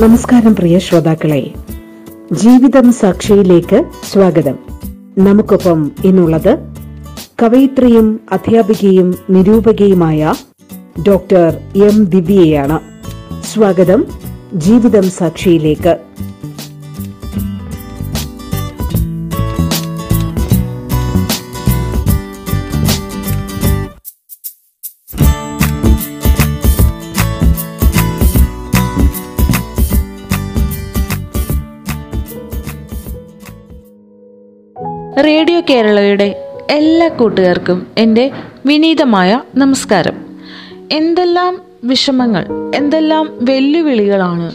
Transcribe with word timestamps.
നമസ്കാരം 0.00 0.56
പ്രിയ 0.56 0.78
ശ്രോതാക്കളെ. 0.78 1.50
ജീവിതം 2.32 2.92
സാക്ഷിയിലേക്ക് 2.92 3.84
സ്വാഗതം. 4.12 4.54
നമുക്കൊപ്പം 5.18 5.90
ഇന്നുള്ളത് 6.04 6.58
കവയിത്രിയും 7.42 8.20
അധ്യാപികയും 8.32 9.14
നിരൂപകയുമായ 9.30 10.34
ഡോക്ടർ 11.08 11.60
എം 11.84 12.04
ദിവ്യയാണ്. 12.04 12.80
സ്വാഗതം 13.46 14.04
ജീവിതം 14.54 15.10
സാക്ഷിയിലേക്ക്. 15.10 15.96
റേഡിയോ 35.24 35.60
കേരളയുടെ 35.70 36.48
എല്ലാ 36.70 37.08
കൂട്ടുകാർക്കും 37.08 37.86
എന്റെ 37.98 38.30
വിനീതമായ 38.66 39.40
നമസ്കാരം. 39.54 40.16
എന്തെല്ലാം 40.92 41.60
വിഷമങ്ങൾ 41.84 42.46
എന്തെല്ലാം 42.74 43.30
വെല്ലുവിളികളാണ് 43.42 44.54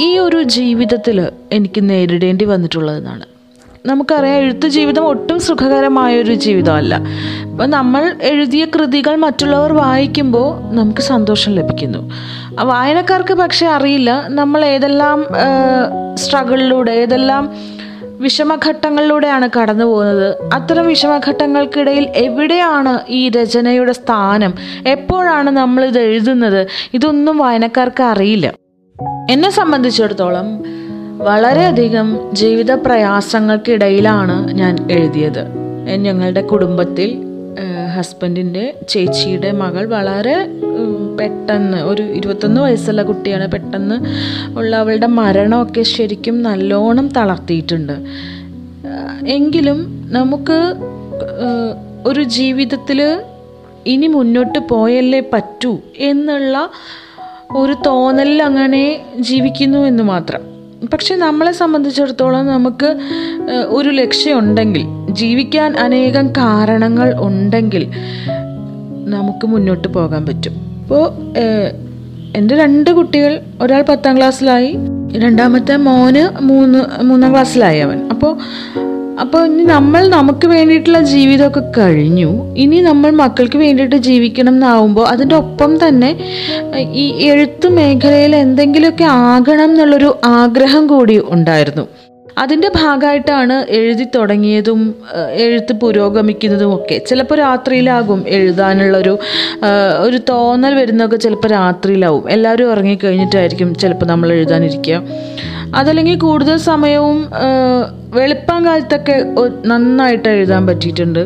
ഈ 0.00 0.18
ഒരു 0.18 0.42
ജീവിതത്തിൽ 0.42 1.28
എനിക്ക് 1.52 1.90
നേരിടേണ്ടി 1.90 2.44
വന്നിട്ടുള്ളതെന്നാണ്. 2.44 3.24
നമുക്കറിയാം 3.86 4.36
എഴുത്ത് 4.36 4.68
ജീവിതം 4.68 5.06
ഒട്ടും 5.06 5.40
സുഖകരമായൊരു 5.40 6.34
ജീവിതമല്ല. 6.34 6.94
അപ്പം 7.50 7.70
നമ്മൾ 7.70 8.14
എഴുതിയ 8.22 8.64
കൃതികൾ 8.64 9.16
മറ്റുള്ളവർ 9.16 9.72
വായിക്കുമ്പോൾ 9.72 10.74
നമുക്ക് 10.74 11.00
സന്തോഷം 11.00 11.52
ലഭിക്കുന്നു. 11.52 12.10
വായനക്കാർക്ക് 12.62 13.34
പക്ഷേ 13.34 13.66
അറിയില്ല 13.66 14.26
നമ്മൾ 14.28 14.64
ഏതെല്ലാം 14.64 15.26
സ്ട്രഗിളിലൂടെ 16.14 16.92
ഏതെല്ലാം 16.92 17.44
വിഷമഘട്ടങ്ങളിലൂടെയാണ് 18.22 19.48
കടന്നു 19.56 19.84
പോകുന്നത്. 19.84 20.28
അത്തരം 20.52 20.86
വിഷമഘട്ടങ്ങൾക്കിടയിൽ 20.86 22.04
എവിടെയാണ് 22.16 22.92
ഈ 23.08 23.28
രചനയുടെ 23.28 23.92
സ്ഥാനം? 23.92 24.54
എപ്പോഴാണ് 24.86 25.50
നമ്മൾ 25.50 25.84
ഇത് 25.84 25.98
എഴുതുന്നത്? 25.98 26.60
ഇതൊന്നും 26.94 27.38
വായനക്കാർക്ക് 27.38 28.02
അറിയില്ല. 28.02 28.46
എന്നെ 29.30 29.50
സംബന്ധിച്ചിടത്തോളം 29.50 30.48
വളരെയധികം 31.18 32.08
ജീവിത 32.32 32.72
പ്രയാസങ്ങൾക്കിടയിലാണ് 32.86 34.36
ഞാൻ 34.60 34.74
എഴുതിയത്. 34.90 35.42
ഞങ്ങളുടെ 36.06 36.42
കുടുംബത്തിൽ 36.52 37.10
ഹസ്ബൻഡിന്റെ 37.96 38.64
ചേച്ചിയുടെ 38.88 39.50
മകൾ 39.62 39.84
വളരെ 39.94 40.36
പെട്ടെന്ന് 41.18 41.78
ഒരു 41.78 42.02
ഇരുപത്തൊന്ന് 42.02 42.60
വയസ്സുള്ള 42.60 43.02
കുട്ടിയാണ്. 43.02 43.50
പെട്ടെന്ന് 43.52 43.96
ഉള്ള 44.58 44.76
അവളുടെ 44.76 45.06
മരണമൊക്കെ 45.06 45.82
ശരിക്കും 45.82 46.42
നല്ലോണം 46.42 47.08
തളർത്തിയിട്ടുണ്ട്. 47.08 47.96
എങ്കിലും 49.26 49.78
നമുക്ക് 50.18 50.58
ഒരു 52.06 52.22
ജീവിതത്തിൽ 52.22 53.00
ഇനി 53.86 54.06
മുന്നോട്ട് 54.06 54.58
പോയല്ലേ 54.58 55.20
പറ്റൂ 55.32 55.72
എന്നുള്ള 56.10 56.70
ഒരു 57.56 57.74
തോന്നലിൽ 57.86 58.42
അങ്ങനെ 58.42 58.82
ജീവിക്കുന്നു 59.18 59.78
എന്ന് 59.78 60.02
മാത്രം. 60.02 60.42
പക്ഷെ 60.92 61.14
നമ്മളെ 61.14 61.52
സംബന്ധിച്ചിടത്തോളം 61.52 62.46
നമുക്ക് 62.46 62.88
ഒരു 63.68 63.88
ലക്ഷ്യമുണ്ടെങ്കിൽ 63.88 64.84
ജീവിക്കാൻ 65.20 65.76
അനേകം 65.76 66.28
കാരണങ്ങൾ 66.28 67.08
ഉണ്ടെങ്കിൽ 67.20 67.84
നമുക്ക് 69.14 69.46
മുന്നോട്ട് 69.46 69.88
പോകാൻ 69.88 70.26
പറ്റും. 70.26 70.71
അപ്പോൾ 70.82 71.04
എന്റെ 72.36 72.54
രണ്ട് 72.56 72.90
കുട്ടികൾ 72.90 73.40
ഒരാൾ 73.60 73.82
പത്താം 73.82 74.16
ക്ലാസ്സിലായി 74.16 74.70
രണ്ടാമത്തെ 75.24 75.76
മോന് 75.76 76.42
മൂന്ന് 76.42 77.02
മൂന്നാം 77.02 77.32
ക്ലാസ്സിലായി 77.32 77.78
അവൻ. 77.78 77.98
അപ്പോൾ 78.10 78.32
അപ്പോൾ 79.22 79.46
ഇനി 79.46 79.64
നമ്മൾ 79.64 80.08
നമുക്ക് 80.08 80.46
വേണ്ടിയിട്ടുള്ള 80.46 81.00
ജീവിതമൊക്കെ 81.00 81.62
കഴിഞ്ഞു. 81.78 82.30
ഇനി 82.56 82.80
നമ്മൾ 82.80 83.10
മക്കൾക്ക് 83.10 83.58
വേണ്ടിയിട്ട് 83.58 83.96
ജീവിക്കണം 83.96 84.54
എന്നാവുമ്പോൾ 84.54 85.06
അതിന്റെ 85.06 85.36
ഒപ്പം 85.36 85.88
തന്നെ 85.88 86.10
ഈ 87.02 87.04
എഴുത്ത് 87.30 87.68
മേഖലയിൽ 87.68 88.36
എന്തെങ്കിലുമൊക്കെ 88.36 89.04
ആകണം 89.04 89.64
എന്നുള്ളൊരു 89.64 90.18
ആഗ്രഹം 90.24 90.86
കൂടി 90.86 91.18
ഉണ്ടായിരുന്നു. 91.28 91.84
അതിന്റെ 92.38 92.70
ഭാഗമായിട്ടാണ് 92.76 93.66
എഴുതി 93.68 94.06
തുടങ്ങിയതും 94.14 94.94
എഴുത്ത് 95.44 95.72
പുരോഗമിക്കുന്നതും 95.72 96.74
ഒക്കെ 96.74 96.98
ചിലപ്പോൾ 97.08 97.38
രാത്രിയിലാകും 97.38 98.24
എഴുതാനുള്ളൊരു 98.28 99.18
ഒരു 100.06 100.18
തോന്നൽ 100.28 100.74
വരുന്നതൊക്കെ 100.74 101.16
ചിലപ്പോൾ 101.16 101.48
രാത്രിയിലാവും. 101.48 102.24
എല്ലാവരും 102.30 102.70
ഇറങ്ങിക്കഴിഞ്ഞിട്ടായിരിക്കും 102.70 103.74
ചിലപ്പോൾ 103.74 104.06
നമ്മൾ 104.06 104.32
എഴുതാനിരിക്കുക. 104.32 105.02
അതല്ലെങ്കിൽ 105.74 106.18
കൂടുതൽ 106.18 106.56
സമയവും 106.56 107.28
വെളുപ്പം 108.14 108.66
കാലത്തൊക്കെ 108.66 109.16
നന്നായിട്ട് 109.64 110.28
എഴുതാൻ 110.28 110.66
പറ്റിയിട്ടുണ്ട്. 110.66 111.22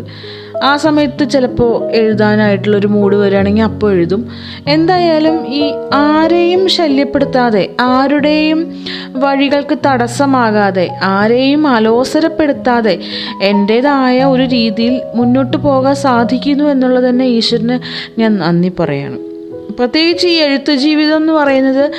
ആ 0.63 0.77
സമയത്ത് 0.77 1.31
ചിലപ്പോൾ 1.31 1.93
എഴുതാനായിട്ടുള്ളൊരു 1.93 2.87
മൂഡ് 2.87 3.17
വരികയാണെങ്കിൽ 3.17 3.63
അപ്പോൾ 3.63 3.93
എഴുതും. 3.93 4.31
എന്തായാലും 4.67 5.47
ഈ 5.47 5.73
ആരെയും 5.93 6.69
ശല്യപ്പെടുത്താതെ 6.69 7.77
ആരുടെയും 7.81 8.75
വഴികൾക്ക് 9.17 9.79
തടസ്സമാകാതെ 9.87 10.89
ആരെയും 11.03 11.67
അലോസരപ്പെടുത്താതെ 11.67 12.99
എന്റേതായ 13.43 14.25
ഒരു 14.25 14.43
രീതിയിൽ 14.43 15.01
മുന്നോട്ട് 15.15 15.57
പോകാൻ 15.57 15.95
സാധിക്കുന്നു 15.95 16.65
എന്നുള്ളത് 16.65 17.09
തന്നെ 17.09 17.25
ഈശ്വരന് 17.25 17.79
ഞാൻ 18.21 18.39
നന്ദി 18.39 18.73
പറയണം. 18.79 19.26
പ്രത്യേകിച്ച് 19.71 20.29
ഈ 20.29 20.35
എഴുത്ത് 20.35 20.75
ജീവിതം 20.75 21.17
എന്ന് 21.17 21.33
പറയുന്നത് 21.33 21.91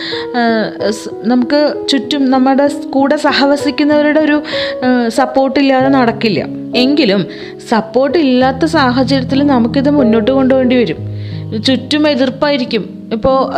നമുക്ക് 1.26 1.74
ചുറ്റും 1.90 2.32
നമ്മുടെ 2.32 2.70
കൂടെ 2.90 3.16
സഹവസിക്കുന്നവരുടെ 3.16 4.20
ഒരു 4.20 4.44
സപ്പോർട്ടില്ലാതെ 5.08 5.88
നടക്കില്ല. 5.88 6.46
എങ്കിലും 6.76 7.26
സപ്പോർട്ട് 7.70 8.18
ഇല്ലാത്ത 8.18 8.66
സാഹചര്യത്തിൽ 8.66 9.44
നമുക്കിത് 9.44 9.90
മുന്നോട്ട് 9.90 10.32
കൊണ്ടുപോകേണ്ടി 10.32 10.76
വരും. 10.76 10.98
ചുറ്റും 11.68 12.08
എതിർപ്പായിരിക്കും. 12.08 13.08
ഇപ്പോൾ 13.14 13.54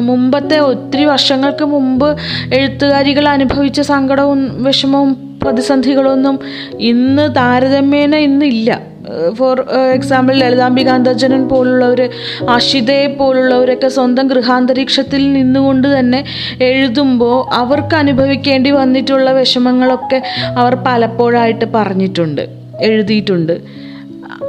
മുമ്പത്തെ 0.00 0.58
ഒത്തിരി 0.58 1.04
വർഷങ്ങൾക്ക് 1.04 1.64
മുമ്പ് 1.64 2.16
എഴുത്തുകാരികൾ 2.54 3.28
അനുഭവിച്ച 3.28 3.80
സങ്കടവും 3.80 4.64
വിഷമവും 4.64 5.38
പ്രതിസന്ധികളൊന്നും 5.42 6.38
ഇന്ന് 6.78 7.36
താരതമ്യേന 7.36 8.14
ഇന്നില്ല. 8.16 8.87
ഫോർ 9.34 9.60
എക്സാമ്പിൾ 9.94 10.34
ലളിതാംബികാന്തജനൻ 10.34 11.48
പോലുള്ളവർ 11.48 12.00
അഷിതയെ 12.48 13.06
പോലുള്ളവരൊക്കെ 13.06 13.88
സ്വന്തം 13.88 14.28
ഗൃഹാന്തരീക്ഷത്തിൽ 14.28 15.32
നിന്നുകൊണ്ട് 15.32 15.98
തന്നെ 15.98 16.24
എഴുതുമ്പോൾ 16.60 17.54
അവർക്ക് 17.54 17.94
അനുഭവിക്കേണ്ടി 17.94 18.70
വന്നിട്ടുള്ള 18.70 19.32
വിഷമങ്ങളൊക്കെ 19.32 20.22
അവർ 20.56 20.74
പലപ്പോഴായിട്ട് 20.86 21.64
പറഞ്ഞിട്ടുണ്ട് 21.74 22.48
എഴുതിയിട്ടുണ്ട്. 22.80 23.87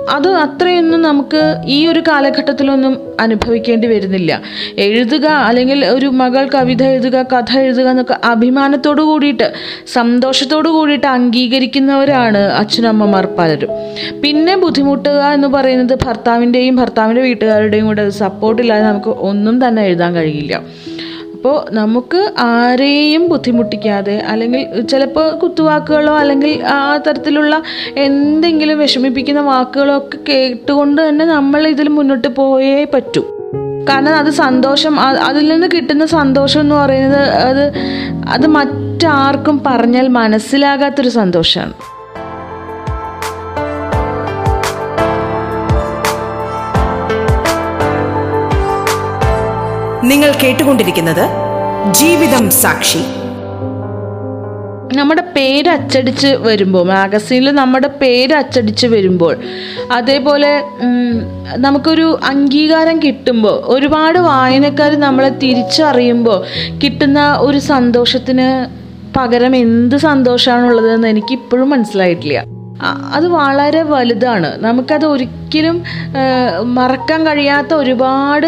അത് 0.10 0.28
അത്രയൊന്നും 0.44 1.02
നമുക്ക് 1.02 1.42
ഈ 1.66 1.88
ഒരു 1.88 2.02
കാലഘട്ടത്തിലൊന്നും 2.08 2.94
അനുഭവിക്കേണ്ടി 3.20 3.88
വരുന്നില്ല. 3.88 4.32
എഴുതുക 4.78 5.26
അല്ലെങ്കിൽ 5.26 5.86
ഒരു 5.86 6.08
മകൾ 6.22 6.50
കവിത 6.56 6.84
എഴുതുക 6.84 7.18
കഥ 7.34 7.52
എഴുതുക 7.58 7.88
എന്നൊക്കെ 7.90 8.18
അഭിമാനത്തോടു 8.24 9.02
കൂടിയിട്ട് 9.02 9.48
സന്തോഷത്തോടു 9.94 10.70
കൂടിയിട്ട് 10.70 11.08
അംഗീകരിക്കുന്നവരാണ് 11.08 12.38
അച്ഛനമ്മമാർ 12.62 13.26
പലരും. 13.40 13.72
പിന്നെ 14.24 14.56
ബുദ്ധിമുട്ടുക 14.56 15.22
എന്ന് 15.38 15.48
പറയുന്നത് 15.48 15.96
ഭർത്താവിന്റെയും 16.06 16.76
ഭർത്താവിന്റെ 16.76 17.22
വീട്ടുകാരുടെയും 17.22 17.86
കൂടെ 17.86 18.10
സപ്പോർട്ടില്ലാതെ 18.10 18.86
നമുക്ക് 18.86 19.10
ഒന്നും 19.32 19.68
തന്നെ 19.68 19.84
എഴുതാൻ 19.84 20.14
കഴിയില്ല. 20.16 20.56
അപ്പോൾ 21.40 21.66
നമുക്ക് 21.72 22.32
ആരെയും 22.38 23.28
ബുദ്ധിമുട്ടിക്കാതെ 23.30 24.18
അല്ലെങ്കിൽ 24.20 24.82
ചിലപ്പോൾ 24.82 25.36
കുത്തുവാക്കുകളോ 25.36 26.18
അല്ലെങ്കിൽ 26.18 26.64
ആ 26.64 26.98
തരത്തിലുള്ള 26.98 27.62
എന്തെങ്കിലും 27.98 28.80
വിഷമിപ്പിക്കുന്ന 28.80 29.42
വാക്കുകളോ 29.42 29.98
ഒക്കെ 29.98 30.18
കേട്ടുകൊണ്ട് 30.30 31.10
തന്നെ 31.10 31.26
നമ്മൾ 31.26 31.68
ഇതിൽ 31.68 31.90
മുന്നോട്ട് 31.90 32.28
പോയേ 32.28 32.84
പറ്റൂ. 32.84 33.22
കാരണം 33.90 34.16
അത് 34.16 34.30
സന്തോഷം 34.30 35.00
അതിൽ 35.00 35.48
നിന്ന് 35.48 35.68
കിട്ടുന്ന 35.76 36.06
സന്തോഷം 36.06 36.60
എന്ന് 36.60 36.76
പറയുന്നത് 36.76 37.30
അത് 37.30 37.74
അത് 38.30 38.48
മറ്റാർക്കും 38.48 39.64
പറഞ്ഞാൽ 39.68 40.08
മനസ്സിലാകാത്തൊരു 40.08 41.10
സന്തോഷമാണ്. 41.10 41.74
നിങ്ങൾ 50.04 50.34
കേട്ടുകൊണ്ടിരിക്കുന്നത് 50.44 51.26
ജീവിതം 51.94 52.50
സാക്ഷി. 52.50 53.00
നമ്മുടെ 54.96 55.22
പേര് 55.22 55.70
അച്ചടിച്ച് 55.70 56.28
വരുമ്പോൾ 56.28 56.86
മാഗസീനിൽ 56.86 57.52
നമ്മുടെ 57.52 57.88
പേര് 57.88 58.34
അച്ചടിച്ച് 58.34 58.88
വരുമ്പോൾ 58.88 59.38
അതേപോലെ 59.92 60.64
നമുക്കൊരു 61.58 62.20
അംഗീകാരം 62.24 63.02
കിട്ടുമ്പോൾ 63.02 63.64
ഒരുപാട് 63.66 64.20
വായനക്കാർ 64.20 65.00
നമ്മളെ 65.00 65.30
തിരിച്ചറിയുമ്പോൾ 65.30 66.46
കിട്ടുന്ന 66.84 67.36
ഒരു 67.38 67.58
സന്തോഷത്തിന് 67.58 68.68
പകരം 69.18 69.56
എന്ത് 69.56 69.98
സന്തോഷമാണുള്ളതെന്ന് 69.98 71.08
എനിക്ക് 71.08 71.34
ഇപ്പോഴും 71.34 71.70
മനസ്സിലായിട്ടില്ല. 71.70 72.59
അത് 72.82 73.28
വളരെ 73.28 73.84
വലുതാണ്. 73.84 74.64
നമുക്കത് 74.64 75.06
ഒരിക്കലും 75.06 75.84
മറക്കാൻ 76.64 77.28
കഴിയാത്ത 77.28 77.74
ഒരുപാട് 77.74 78.48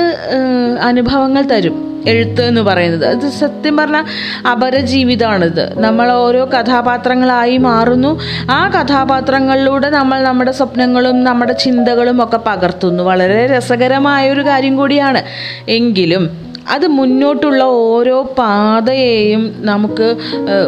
അനുഭവങ്ങൾ 0.81 1.41
തരും 1.41 2.03
എഴുത്ത് 2.07 2.41
എന്ന് 2.41 2.61
പറയുന്നത്. 2.61 3.05
അത് 3.05 3.29
സത്യം 3.31 3.77
പറഞ്ഞാൽ 3.77 4.05
അപരജീവിതമാണിത് 4.51 5.79
നമ്മൾ 5.79 6.11
ഓരോ 6.11 6.45
കഥാപാത്രങ്ങളായി 6.45 7.57
മാറുന്നു. 7.57 8.19
ആ 8.51 8.67
കഥാപാത്രങ്ങളിലൂടെ 8.67 9.89
നമ്മൾ 9.89 10.23
നമ്മുടെ 10.23 10.51
സ്വപ്നങ്ങളും 10.51 11.23
നമ്മുടെ 11.23 11.53
ചിന്തകളും 11.53 12.23
ഒക്കെ 12.23 12.37
പകർത്തുന്നു. 12.37 13.03
വളരെ 13.03 13.45
രസകരമായ 13.47 14.31
ഒരു 14.31 14.45
കാര്യം 14.47 14.75
കൂടിയാണ്. 14.75 15.23
എങ്കിലും 15.69 16.40
അത് 16.69 16.87
മുന്നോട്ടുള്ള 16.87 17.63
ഓരോ 17.63 18.21
പാതയെയും 18.37 19.55
നമുക്ക് 19.65 20.15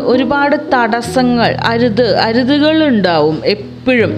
ഒരുപാട് 0.05 0.55
തടസ്സങ്ങൾ 0.73 1.55
അരുത് 1.65 2.17
അരുതുകൾ 2.17 2.87
ഉണ്ടാവും 2.87 3.41
എപ്പോഴും. 3.45 4.13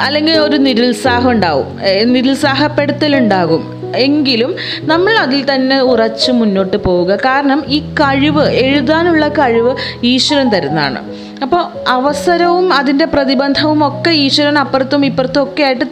അല്ലെങ്കിൽ 0.00 0.32
ഒരു 0.32 0.56
നിരുത്സാഹം 0.56 1.30
ഉണ്ടാവും 1.30 1.66
നിരുത്സാഹപ്പെടുത്തലുണ്ടാകും. 2.12 3.76
എങ്കിലും 3.96 4.54
നമ്മൾ 4.80 5.14
അതിൽ 5.16 5.54
തന്നെ 5.54 5.80
ഉറച്ചു 5.80 6.32
മുന്നോട്ട് 6.32 6.76
പോവുക. 6.76 7.16
കാരണം 7.16 7.64
ഈ 7.68 7.78
കഴിവ് 7.78 8.44
എഴുതാനുള്ള 8.50 9.28
കഴിവ് 9.28 9.76
ഈശ്വരൻ 10.04 10.48
തരുന്നതാണ്. 10.48 11.02
അപ്പോൾ 11.42 11.62
അവസരവും 11.88 12.72
അതിന്റെ 12.72 13.04
പ്രതിബന്ധവും 13.04 13.86
ഒക്കെ 13.86 14.10
ഈശ്വരൻ 14.10 14.58
അപ്പുറത്തും 14.58 15.06
ഇപ്പുറത്തും 15.06 15.42
ഒക്കെ 15.42 15.62
ആയിട്ട് 15.62 15.84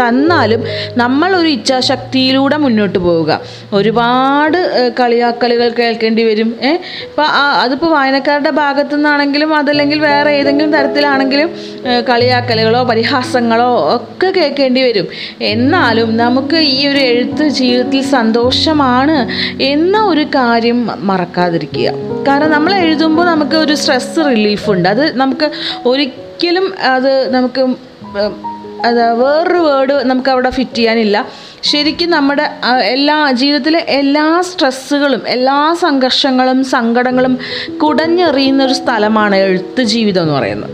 തന്നാലും 0.00 0.64
നമ്മൾ 0.96 1.36
ഒരു 1.36 1.48
ഇച്ഛാശക്തിയിലൂടെ 1.48 2.56
മുന്നോട്ട് 2.56 2.98
പോവുക. 2.98 3.40
ഒരുപാട് 3.72 4.58
കളിയാക്കലുകൾ 5.00 5.68
കേൾക്കേണ്ടി 5.78 6.22
വരും. 6.22 6.56
ഏഹ് 6.62 6.78
ഇപ്പം 7.08 7.24
അതിപ്പോൾ 7.62 7.90
വായനക്കാരുടെ 7.90 8.50
ഭാഗത്തു 8.50 8.94
നിന്നാണെങ്കിലും 8.94 9.54
അതല്ലെങ്കിൽ 9.54 9.98
വേറെ 9.98 10.30
ഏതെങ്കിലും 10.30 10.72
തരത്തിലാണെങ്കിലും 10.72 11.50
കളിയാക്കലുകളോ 12.10 12.82
പരിഹാസങ്ങളോ 12.82 13.96
ഒക്കെ 13.96 14.30
കേൾക്കേണ്ടി 14.30 14.82
വരും. 14.82 15.08
എന്നാലും 15.40 16.16
നമുക്ക് 16.16 16.56
ഈ 16.56 16.86
ഒരു 16.86 16.98
എഴുത്ത് 16.98 17.48
ജീവിതത്തിൽ 17.48 18.02
സന്തോഷമാണ് 18.02 19.18
എന്ന 19.62 19.98
ഒരു 20.12 20.26
കാര്യം 20.34 20.90
മറക്കാതിരിക്കുക. 21.06 21.90
കാരണം 22.28 22.50
നമ്മൾ 22.50 22.74
എഴുതുമ്പോൾ 22.74 23.26
നമുക്ക് 23.26 23.56
ഒരു 23.56 23.74
സ്ട്രെസ് 23.74 24.20
റിലീഫ് 24.30 24.73
ഉണ്ട്. 24.74 24.88
അത് 24.88 25.04
നമുക്ക് 25.16 25.50
ഒരിക്കലും 25.86 26.66
അത് 26.94 27.12
നമുക്ക് 27.34 27.62
അതാ 28.86 29.06
വേറൊരു 29.12 29.58
വേർഡ് 29.58 29.94
നമുക്ക് 30.10 30.30
അവിടെ 30.30 30.50
ഫിറ്റ് 30.50 30.76
ചെയ്യാനില്ല. 30.76 31.18
ശരിക്കും 31.62 32.10
നമ്മുടെ 32.10 32.46
എല്ലാ 32.84 33.30
ജീവിതത്തിലെ 33.32 33.78
എല്ലാ 33.88 34.24
സ്ട്രെസ്സുകളും 34.40 35.22
എല്ലാ 35.26 35.58
സംഘർഷങ്ങളും 35.74 36.64
സങ്കടങ്ങളും 36.64 37.38
കുടഞ്ഞെറിയുന്ന 37.82 38.64
ഒരു 38.64 38.72
സ്ഥലമാണ് 38.72 39.36
എഴുത്ത് 39.36 39.82
ജീവിതം 39.82 40.22
എന്ന് 40.22 40.34
പറയുന്നത്. 40.34 40.70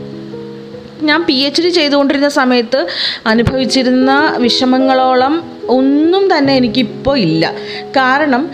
ഞാൻ 1.03 1.21
പി 1.25 1.33
എച്ച് 1.33 1.63
ഡി 1.63 1.69
ചെയ്തുകൊണ്ടിരുന്ന 1.69 2.29
സമയത്ത് 2.29 2.81
അനുഭവിച്ചിരുന്ന 3.27 4.35
വിഷമങ്ങളോളം 4.39 5.35
ഒന്നും 5.69 6.25
തന്നെ 6.39 6.57
എനിക്കിപ്പോൾ 6.57 7.19
ഇല്ല. 7.19 7.53
കാരണം 7.97 8.51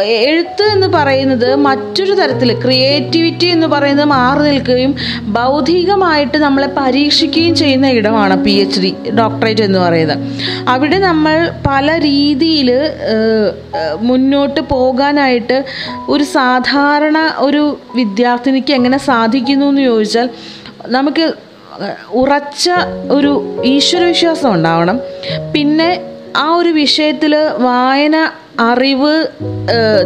എഴുത്ത് 0.00 0.64
എന്ന് 0.74 0.86
പറയുന്നത് 0.94 1.48
മറ്റൊരു 1.64 2.14
തരത്തിൽ 2.20 2.50
ക്രിയേറ്റിവിറ്റി 2.60 3.46
എന്ന് 3.54 3.66
പറയുന്നത് 3.66 4.08
മാറി 4.12 4.42
നിൽക്കുകയും 4.48 4.92
ബൗദ്ധികമായിട്ട് 5.36 6.38
നമ്മളെ 6.44 6.68
പരീക്ഷിക്കുകയും 6.78 7.54
ചെയ്യുന്ന 7.54 7.88
ഇടമാണ് 7.98 8.36
പി 8.44 8.54
എച്ച് 8.62 8.80
ഡി 8.84 8.90
ഡോക്ടറേറ്റ് 9.20 9.62
എന്ന് 9.68 9.78
പറയുന്നത്. 9.78 10.22
അവിടെ 10.68 10.98
നമ്മൾ 11.08 11.36
പല 11.68 11.98
രീതിയിൽ 12.08 12.70
മുന്നോട്ട് 14.00 14.60
പോകാനായിട്ട് 14.74 15.58
ഒരു 16.08 16.24
സാധാരണ 16.38 17.18
ഒരു 17.46 17.62
വിദ്യാർത്ഥിനിക്ക് 17.94 18.74
എങ്ങനെ 18.78 19.00
സാധിക്കുന്നു 19.10 19.66
എന്ന് 19.72 19.82
ചോദിച്ചാൽ 19.82 20.30
നമുക്ക് 20.96 21.26
ഉറച്ച 22.22 22.70
ഒരു 23.16 23.32
ഈശ്വരവിശ്വാസം 23.64 24.50
ഉണ്ടാവണം. 24.54 24.96
പിന്നെ 25.54 25.90
ആ 26.36 26.46
ഒരു 26.60 26.68
വിഷയത്തിൽ 26.82 27.32
വായന 27.68 28.16
അറിവ് 28.60 29.26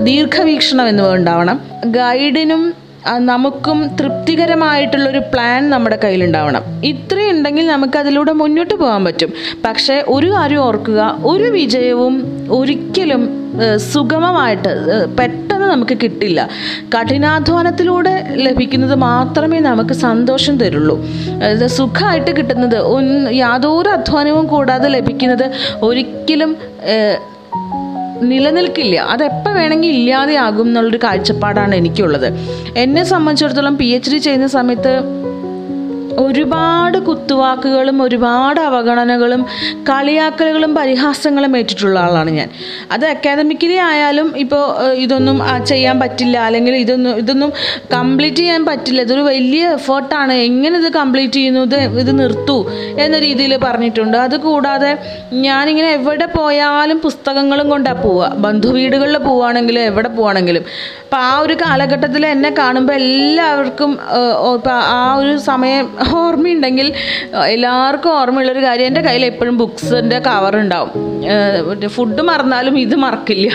ദീർഘവീക്ഷണം 0.02 0.88
എന്നിവ 0.88 1.14
ഉണ്ടാവണം. 1.14 1.60
ഗൈഡിനും 1.84 2.74
നമുക്കും 3.18 3.96
തൃപ്തികരമായിട്ടുള്ളൊരു 4.00 5.18
പ്ലാൻ 5.18 5.70
നമ്മുടെ 5.70 5.98
കയ്യിലുണ്ടാവണം. 6.04 6.62
ഇത്രയും 6.84 7.30
ഉണ്ടെങ്കിൽ 7.30 7.66
നമുക്ക് 7.66 7.98
അതിലൂടെ 7.98 8.32
മുന്നോട്ട് 8.32 8.74
പോകാൻ 8.74 9.04
പറ്റും. 9.04 9.32
പക്ഷേ 9.64 10.04
ഒരു 10.08 10.26
കാര്യം 10.26 10.58
ഓർക്കുക 10.58 11.16
ഒരു 11.24 11.44
വിജയവും 11.44 12.14
ഒരിക്കലും 12.50 13.46
സുഗമമായിട്ട് 13.92 14.68
പെട്ടെന്ന് 15.18 15.66
നമുക്ക് 15.66 15.98
കിട്ടില്ല. 16.02 16.48
കഠിനാധ്വാനത്തിലൂടെ 16.94 18.34
ലഭിക്കുന്നത് 18.34 18.94
മാത്രമേ 18.94 19.60
നമുക്ക് 19.60 19.94
സന്തോഷം 19.94 20.58
തരുള്ളൂ. 20.58 21.06
സുഖമായിട്ട് 21.66 22.36
കിട്ടുന്നത് 22.36 22.78
യാതൊരു 23.34 23.88
അധ്വാനവും 23.88 24.46
കൂടാതെ 24.46 24.88
ലഭിക്കുന്നത് 24.88 25.50
ഒരിക്കലും 25.82 26.56
നിലനിൽക്കില്ല. 28.22 28.96
അത് 28.96 29.26
അതെപ്പോൾ 29.26 29.54
വേണമെങ്കിൽ 29.54 29.88
ഇല്ലാതെയാകും 29.88 30.66
എന്നുള്ളൊരു 30.66 30.98
കാഴ്ചപ്പാടാണ് 31.04 31.74
എനിക്കുള്ളത്. 31.74 32.32
എന്നെ 32.76 33.04
സംബന്ധിച്ചിടത്തോളം 33.04 33.78
പി 33.78 33.84
എച്ച് 33.84 34.10
ഡി 34.10 34.18
ചെയ്യുന്ന 34.18 34.46
സമയത്ത് 34.46 35.00
ഒരുപാട് 36.24 36.98
കുത്തുവാക്കുകളും 37.08 37.96
ഒരുപാട് 38.06 38.60
അവഗണനകളും 38.68 39.42
കളിയാക്കലുകളും 39.90 40.72
പരിഹാസങ്ങളും 40.78 41.52
ഏറ്റിട്ടുള്ള 41.60 41.98
ആളാണ് 42.06 42.30
ഞാൻ. 42.38 42.48
അത് 42.94 43.04
അക്കാദമിക്കലി 43.12 43.78
ആയാലും 43.90 44.28
ഇപ്പോൾ 44.44 44.64
ഇതൊന്നും 45.04 45.38
ചെയ്യാൻ 45.70 45.96
പറ്റില്ല 46.02 46.36
അല്ലെങ്കിൽ 46.46 46.76
ഇതൊന്നും 46.84 47.14
ഇതൊന്നും 47.22 47.50
കംപ്ലീറ്റ് 47.96 48.40
ചെയ്യാൻ 48.42 48.62
പറ്റില്ല 48.70 49.00
ഇതൊരു 49.06 49.24
വലിയ 49.30 49.64
എഫേർട്ടാണ് 49.78 50.34
എങ്ങനെ 50.48 50.76
ഇത് 50.82 50.90
കംപ്ലീറ്റ് 50.98 51.36
ചെയ്യുന്നു 51.38 51.62
ഇത് 51.68 51.78
ഇത് 52.02 52.12
നിർത്തൂ 52.22 52.58
എന്ന 53.04 53.16
രീതിയിൽ 53.26 53.54
പറഞ്ഞിട്ടുണ്ട്. 53.66 54.16
അതുകൂടാതെ 54.26 54.92
ഞാനിങ്ങനെ 55.46 55.90
എവിടെ 55.98 56.26
പോയാലും 56.38 56.98
പുസ്തകങ്ങളും 57.06 57.66
കൊണ്ടാണ് 57.72 58.02
പോവുക. 58.04 58.30
ബന്ധുവീടുകളിൽ 58.46 59.16
പോവുകയാണെങ്കിലും 59.28 59.82
എവിടെ 59.90 60.10
പോവുകയാണെങ്കിലും. 60.16 60.64
അപ്പോൾ 61.04 61.20
ആ 61.30 61.32
ഒരു 61.44 61.54
കാലഘട്ടത്തിൽ 61.62 62.22
എന്നെ 62.34 62.50
കാണുമ്പോൾ 62.60 62.94
എല്ലാവർക്കും 63.00 63.90
ആ 64.98 65.02
ഒരു 65.20 65.34
സമയം 65.50 65.84
ഓർമ്മയുണ്ടെങ്കിൽ 66.14 66.88
എല്ലാവർക്കും 67.54 68.10
ഓർമ്മയുള്ളൊരു 68.20 68.62
കാര്യം 68.66 68.86
എന്റെ 68.90 69.02
കയ്യിൽ 69.06 69.24
എപ്പോഴും 69.24 69.56
ബുക്സിന്റെ 69.62 70.18
കവർ 70.28 70.56
ഉണ്ടാവും 70.62 70.92
ഫുഡ് 71.96 72.22
മറന്നാലും 72.28 72.74
ഇത് 72.78 72.96
മറക്കില്ല. 73.04 73.48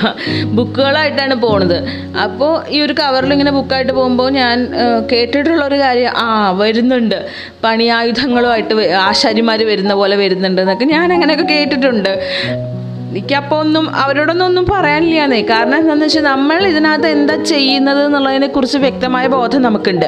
ബുക്കുകളായിട്ടാണ് 0.58 1.36
പോണത്. 1.44 1.78
അപ്പോൾ 2.26 2.54
ഈ 2.76 2.82
ഒരു 2.86 2.94
കവറിൽ 3.00 3.34
ഇങ്ങനെ 3.36 3.52
ബുക്കായിട്ട് 3.58 3.94
പോകുമ്പോൾ 3.94 4.30
ഞാൻ 4.40 4.58
കേട്ടിട്ടുള്ളൊരു 5.12 5.78
കാര്യം 5.84 6.12
ആ 6.26 6.28
വരുന്നുണ്ട്. 6.62 7.18
പണിയായുധങ്ങളുമായിട്ട് 7.64 8.74
ആശാരിമാർ 9.08 9.62
വരുന്ന 9.72 9.94
പോലെ 10.02 10.16
വരുന്നുണ്ട് 10.24 10.62
എന്നൊക്കെ 10.62 10.86
ഞാൻ 10.96 11.08
അങ്ങനെയൊക്കെ 11.14 11.48
കേട്ടിട്ടുണ്ട്. 11.54 12.14
എനിക്കപ്പോൾ 13.12 13.60
ഒന്നും 13.64 13.86
അവരോടൊന്നും 13.96 14.46
ഒന്നും 14.46 14.66
പറയാനില്ലാന്നേ. 14.74 15.40
കാരണം 15.50 15.78
എന്താണെന്ന് 15.78 16.06
വെച്ചാൽ 16.06 16.24
നമ്മൾ 16.24 16.60
ഇതിനകത്ത് 16.68 17.08
എന്താ 17.08 17.36
ചെയ്യുന്നത് 17.54 18.06
എന്നുള്ളതിനെ 18.06 18.48
കുറിച്ച് 18.48 18.78
വ്യക്തമായ 18.78 19.28
ബോധം 19.28 19.62
നമുക്കുണ്ട്. 19.62 20.08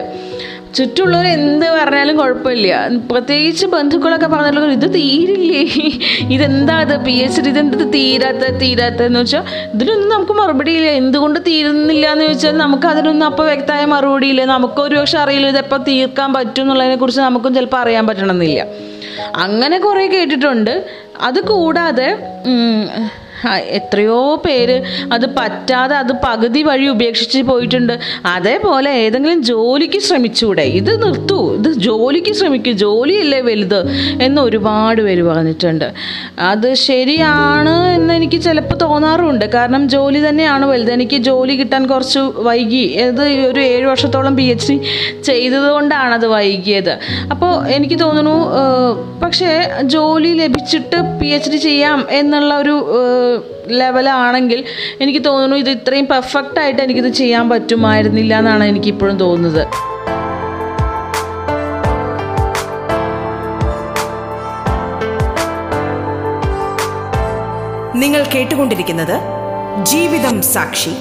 ചുറ്റുമുള്ളവർ 0.77 1.25
എന്ത് 1.37 1.65
പറഞ്ഞാലും 1.77 2.15
കുഴപ്പമില്ല. 2.19 2.69
പ്രത്യേകിച്ച് 3.11 3.65
ബന്ധുക്കളൊക്കെ 3.73 4.29
പറഞ്ഞാലും 4.33 4.71
ഇത് 4.77 4.87
തീരില്ലേ? 4.95 5.63
ഇതെന്താ 6.35 6.75
ഇത് 6.85 6.95
പി 7.05 7.15
എച്ച് 7.25 7.41
ഡി 7.45 7.49
ഇതെന്ത് 7.53 7.85
തീരാത്ത 7.95 8.49
തീരാത്തതെന്ന് 8.63 9.21
വെച്ചാൽ 9.23 9.43
ഇതിനൊന്നും 9.75 10.09
നമുക്ക് 10.15 10.35
മറുപടി 10.39 10.73
ഇല്ല. 10.79 10.89
എന്തുകൊണ്ട് 11.01 11.39
തീരുന്നില്ല 11.49 12.05
എന്ന് 12.13 12.25
ചോദിച്ചാൽ 12.29 12.57
നമുക്ക് 12.63 12.87
അതിനൊന്നും 12.93 13.27
അപ്പോൾ 13.31 13.47
വ്യക്തമായ 13.51 13.85
മറുപടിയില്ല 13.95 14.45
നമുക്ക് 14.55 14.81
ഒരു 14.87 14.97
പക്ഷെ 15.01 15.19
അറിയില്ല 15.23 15.49
ഇതെപ്പോൾ 15.55 15.81
തീർക്കാൻ 15.89 16.29
പറ്റും 16.37 16.63
എന്നുള്ളതിനെ 16.65 16.97
കുറിച്ച് 17.03 17.21
നമുക്കും 17.27 17.53
ചിലപ്പോൾ 17.59 17.81
അറിയാൻ 17.83 18.07
പറ്റണമെന്നില്ല. 18.07 18.65
അങ്ങനെ 19.45 19.77
കുറേ 19.87 20.05
കേട്ടിട്ടുണ്ട്. 20.15 20.73
അത് 21.29 21.39
കൂടാതെ 21.51 22.09
എത്രയോ 23.49 24.35
പേര് 24.35 24.81
അത് 25.13 25.25
പറ്റാതെ 25.25 25.95
അത് 25.95 26.11
പകുതി 26.11 26.63
വഴി 26.63 26.85
ഉപേക്ഷിച്ച് 26.87 27.41
പോയിട്ടുണ്ട്. 27.41 27.99
അതേപോലെ 28.25 28.91
ഏതെങ്കിലും 28.91 29.43
ജോലിക്ക് 29.43 29.99
ശ്രമിച്ചൂടെ? 29.99 30.61
ഇത് 30.61 31.03
നിർത്തൂ. 31.03 31.55
ഇത് 31.55 31.73
ജോലിക്ക് 31.73 32.33
ശ്രമിക്കൂ. 32.33 32.71
ജോലിയല്ലേ 32.71 33.41
വലുത്? 33.41 33.85
എന്ന് 34.21 34.41
ഒരുപാട് 34.41 35.01
പേര് 35.01 35.23
പറഞ്ഞിട്ടുണ്ട്. 35.23 35.93
അത് 36.39 36.73
ശരിയാണ് 36.73 37.91
എന്ന് 37.93 38.13
എനിക്ക് 38.13 38.41
ചിലപ്പോൾ 38.41 38.75
തോന്നാറുണ്ട്. 38.75 39.45
കാരണം 39.45 39.89
ജോലി 39.89 40.29
തന്നെയാണ് 40.29 40.65
വലുത്. 40.65 40.91
എനിക്ക് 40.91 41.17
ജോലി 41.17 41.55
കിട്ടാൻ 41.55 41.87
കുറച്ച് 41.87 42.19
വൈകി. 42.19 42.85
അത് 42.85 43.23
ഒരു 43.23 43.59
ഏഴ് 43.59 43.85
വർഷത്തോളം 43.85 44.35
പി 44.35 44.43
എച്ച് 44.43 44.71
ഡി 44.71 44.81
ചെയ്തതുകൊണ്ടാണ് 45.23 46.13
അത് 46.13 46.27
വൈകിയത്. 46.27 46.99
അപ്പോൾ 47.31 47.67
എനിക്ക് 47.67 47.99
തോന്നുന്നു 47.99 48.53
പക്ഷേ 49.23 49.69
ജോലി 49.81 50.33
ലഭിച്ചിട്ട് 50.33 51.19
പി 51.21 51.27
എച്ച് 51.27 51.51
ഡി 51.51 51.55
ചെയ്യാം 51.55 52.07
എന്നുള്ള 52.09 52.57
ഒരു 52.57 52.85
ലെവലാണെങ്കിൽ 53.67 54.63
എനിക്ക് 55.01 55.25
തോന്നുന്നു 55.25 55.55
ഇത് 55.55 55.69
ഇത്രയും 55.69 56.07
പെർഫെക്റ്റ് 56.07 56.59
ആയിട്ട് 56.59 56.81
എനിക്കിത് 56.81 57.09
ചെയ്യാൻ 57.21 57.49
പറ്റുമായിരുന്നില്ല 57.49 58.37
എന്നാണ് 58.37 58.63
എനിക്കിപ്പോഴും 58.63 59.19
തോന്നുന്നത്. 59.19 59.65
നിങ്ങൾ 68.03 68.23
കേട്ടുകൊണ്ടിരിക്കുന്നത് 68.35 69.17
ജീവിതം 69.83 70.41
സാക്ഷി. 70.41 70.93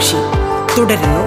സാക്ഷി 0.00 0.20
തുടരുന്നു 0.72 1.22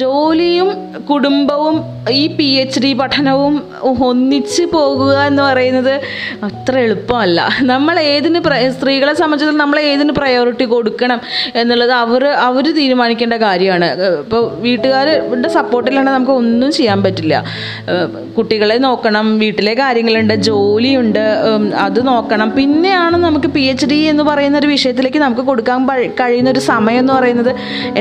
ജോലിയും 0.00 0.68
കുടുംബവും 1.08 1.76
ഈ 2.20 2.22
പി 2.36 2.46
എച്ച് 2.60 2.78
ഡി 2.82 2.90
പഠനവും 3.00 3.54
ഒന്നിച്ച് 4.06 4.64
പോകുക 4.74 5.14
എന്ന് 5.30 5.42
പറയുന്നത് 5.42 5.94
അത്ര 6.46 6.74
എളുപ്പമല്ല. 6.84 7.40
നമ്മൾ 7.70 7.96
ഏതിന് 8.12 8.40
സ്ത്രീകളെ 8.76 9.12
സംബന്ധിച്ചിടത്തോളം 9.20 9.62
നമ്മൾ 9.64 9.78
ഏതിന് 9.90 10.12
പ്രയോറിറ്റി 10.18 10.66
കൊടുക്കണം 10.72 11.20
എന്നുള്ളത് 11.60 11.92
അവർ 12.02 12.24
അവർ 12.48 12.64
തീരുമാനിക്കേണ്ട 12.78 13.38
കാര്യമാണ്. 13.44 13.88
ഇപ്പോൾ 14.24 14.42
വീട്ടുകാരുടെ 14.66 15.50
സപ്പോർട്ടിലാണ് 15.58 16.10
നമുക്ക് 16.16 16.34
ഒന്നും 16.42 16.72
ചെയ്യാൻ 16.78 17.00
പറ്റില്ല. 17.06 17.34
കുട്ടികളെ 18.38 18.78
നോക്കണം 18.86 19.26
വീട്ടിലെ 19.42 19.74
കാര്യങ്ങളുണ്ട് 19.82 20.34
ജോലിയുണ്ട് 20.48 21.24
അത് 21.86 22.00
നോക്കണം. 22.12 22.50
പിന്നെയാണ് 22.58 23.16
നമുക്ക് 23.26 23.50
പി 23.56 23.64
എച്ച് 23.74 23.88
ഡി 23.92 24.00
എന്ന് 24.14 24.26
പറയുന്ന 24.30 24.58
ഒരു 24.62 24.70
വിഷയത്തിലേക്ക് 24.74 25.22
നമുക്ക് 25.26 25.46
കൊടുക്കാൻ 25.52 25.80
കഴിയുന്ന 26.22 26.50
ഒരു 26.56 26.64
സമയം 26.72 27.02
എന്ന് 27.04 27.14
പറയുന്നത് 27.18 27.52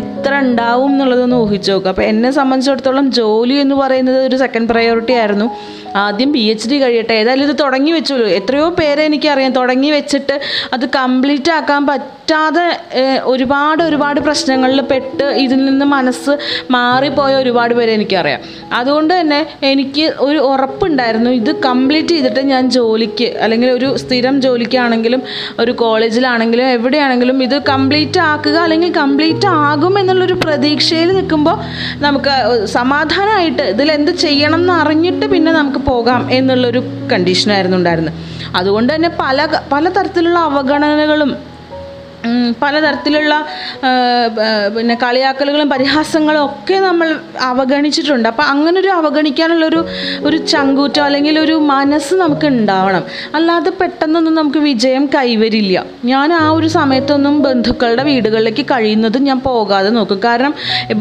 എത്ര 0.04 0.34
ഉണ്ടാവും 0.46 0.92
എന്നുള്ളതൊന്ന് 0.94 1.38
ഊഹിച്ചു 1.44 1.72
നോക്കുക 1.84 1.94
അപ്പോൾ 1.94 2.06
എന്നെ 2.12 2.30
സംബന്ധിച്ചിടത്തോളം 2.32 3.06
ജോലി 3.20 3.56
എന്ന് 3.64 3.76
പറയുന്നത് 3.76 4.20
ഒരു 4.28 4.38
സെക്കൻഡ് 4.44 4.70
പ്രയോറിറ്റി 4.72 5.14
ആയിരുന്നു. 5.22 5.48
ആദ്യം 5.96 6.34
പി 6.34 6.40
എച്ച് 6.40 6.70
ഡി 6.70 6.82
കഴിയട്ടെ. 6.82 7.14
ഏതായാലും 7.14 7.46
ഇത് 7.50 7.56
തുടങ്ങി 7.60 7.92
വെച്ചുള്ളൂ 7.92 8.28
എത്രയോ 8.28 8.70
പേരെ 8.70 9.04
എനിക്കറിയാം. 9.04 9.52
തുടങ്ങി 9.52 9.92
വെച്ചിട്ട് 9.92 10.40
അത് 10.74 10.86
കംപ്ലീറ്റ് 10.96 11.52
ആക്കാൻ 11.52 11.88
പറ്റാതെ 11.88 12.66
ഒരുപാട് 13.24 13.84
ഒരുപാട് 13.84 14.20
പ്രശ്നങ്ങളിൽ 14.20 14.82
പെട്ട് 14.82 15.24
ഇതിൽ 15.24 15.66
നിന്ന് 15.66 15.86
മനസ്സ് 15.86 16.38
മാറിപ്പോയ 16.72 17.34
ഒരുപാട് 17.36 17.74
പേരെ 17.74 17.94
എനിക്കറിയാം. 17.94 18.42
അതുകൊണ്ട് 18.74 19.20
തന്നെ 19.20 19.46
എനിക്ക് 19.64 20.14
ഒരു 20.20 20.38
ഉറപ്പുണ്ടായിരുന്നു. 20.38 21.30
ഇത് 21.30 21.52
കംപ്ലീറ്റ് 21.56 22.08
ചെയ്തിട്ട് 22.08 22.40
ഞാൻ 22.40 22.70
ജോലിക്ക് 22.70 23.38
അല്ലെങ്കിൽ 23.44 23.72
ഒരു 23.72 23.98
സ്ഥിരം 23.98 24.42
ജോലിക്കാണെങ്കിലും 24.42 25.22
ഒരു 25.60 25.72
കോളേജിലാണെങ്കിലും 25.72 26.68
എവിടെയാണെങ്കിലും 26.68 27.44
ഇത് 27.44 27.58
കംപ്ലീറ്റ് 27.70 28.20
ആക്കുക 28.20 28.58
അല്ലെങ്കിൽ 28.58 28.92
കംപ്ലീറ്റ് 28.94 29.46
ആകും 29.46 30.00
എന്നുള്ളൊരു 30.00 30.34
പ്രതീക്ഷയിൽ 30.34 31.12
നിൽക്കുമ്പോൾ 31.16 31.58
നമുക്ക് 32.06 32.34
സമാധാനമായിട്ട് 32.66 33.62
ഇതിൽ 33.62 33.92
എന്ത് 33.92 34.12
ചെയ്യണം 34.12 34.60
എന്ന് 34.60 34.74
അറിഞ്ഞിട്ട് 34.74 35.26
പിന്നെ 35.26 35.52
നമുക്ക് 35.52 35.80
പോകാം 35.86 36.32
എന്നുള്ളൊരു 36.32 36.84
കണ്ടീഷനായിരുന്നു 37.12 37.78
ഉണ്ടായിരുന്നത്. 37.78 38.14
അതുകൊണ്ട് 38.56 38.96
തന്നെ 38.96 39.10
പല 39.20 39.48
പലതരത്തിലുള്ള 39.72 40.40
അവഗണനകളും 40.40 41.32
ഉം, 41.32 41.53
പലതരത്തിലുള്ള 42.62 43.34
പിന്നെ 44.76 44.96
കളിയാക്കലുകളും 45.04 45.70
പരിഹാസങ്ങളും 45.70 46.42
ഒക്കെ 46.46 46.76
നമ്മൾ 46.80 47.20
അവഗണിച്ചിട്ടുണ്ട്. 47.42 48.28
അപ്പം 48.30 48.46
അങ്ങനെ 48.54 48.80
ഒരു 48.80 48.92
അവഗണിക്കാനുള്ളൊരു 49.00 49.80
ഒരു 50.28 50.38
ചങ്കൂറ്റം 50.38 51.04
അല്ലെങ്കിൽ 51.04 51.40
ഒരു 51.40 51.56
മനസ്സ് 51.74 52.16
നമുക്ക് 52.16 52.46
ഉണ്ടാവണം. 52.46 53.04
അല്ലാതെ 53.36 53.72
പെട്ടെന്നൊന്നും 53.82 54.36
നമുക്ക് 54.36 54.60
വിജയം 54.70 55.06
കൈവരില്ല. 55.16 55.86
ഞാൻ 56.06 56.34
ആ 56.34 56.50
ഒരു 56.50 56.68
സമയത്തൊന്നും 56.68 57.36
ബന്ധുക്കളുടെ 57.48 58.04
വീടുകളിലേക്ക് 58.04 58.66
കഴിയുന്നത് 58.72 59.18
ഞാൻ 59.30 59.40
പോകാതെ 59.40 59.90
നോക്കും. 59.90 60.22
കാരണം 60.28 60.54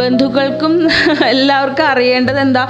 ബന്ധുക്കൾക്കും 0.02 0.72
എല്ലാവർക്കും 1.32 1.86
അറിയേണ്ടത് 1.86 2.40
എന്താ? 2.40 2.64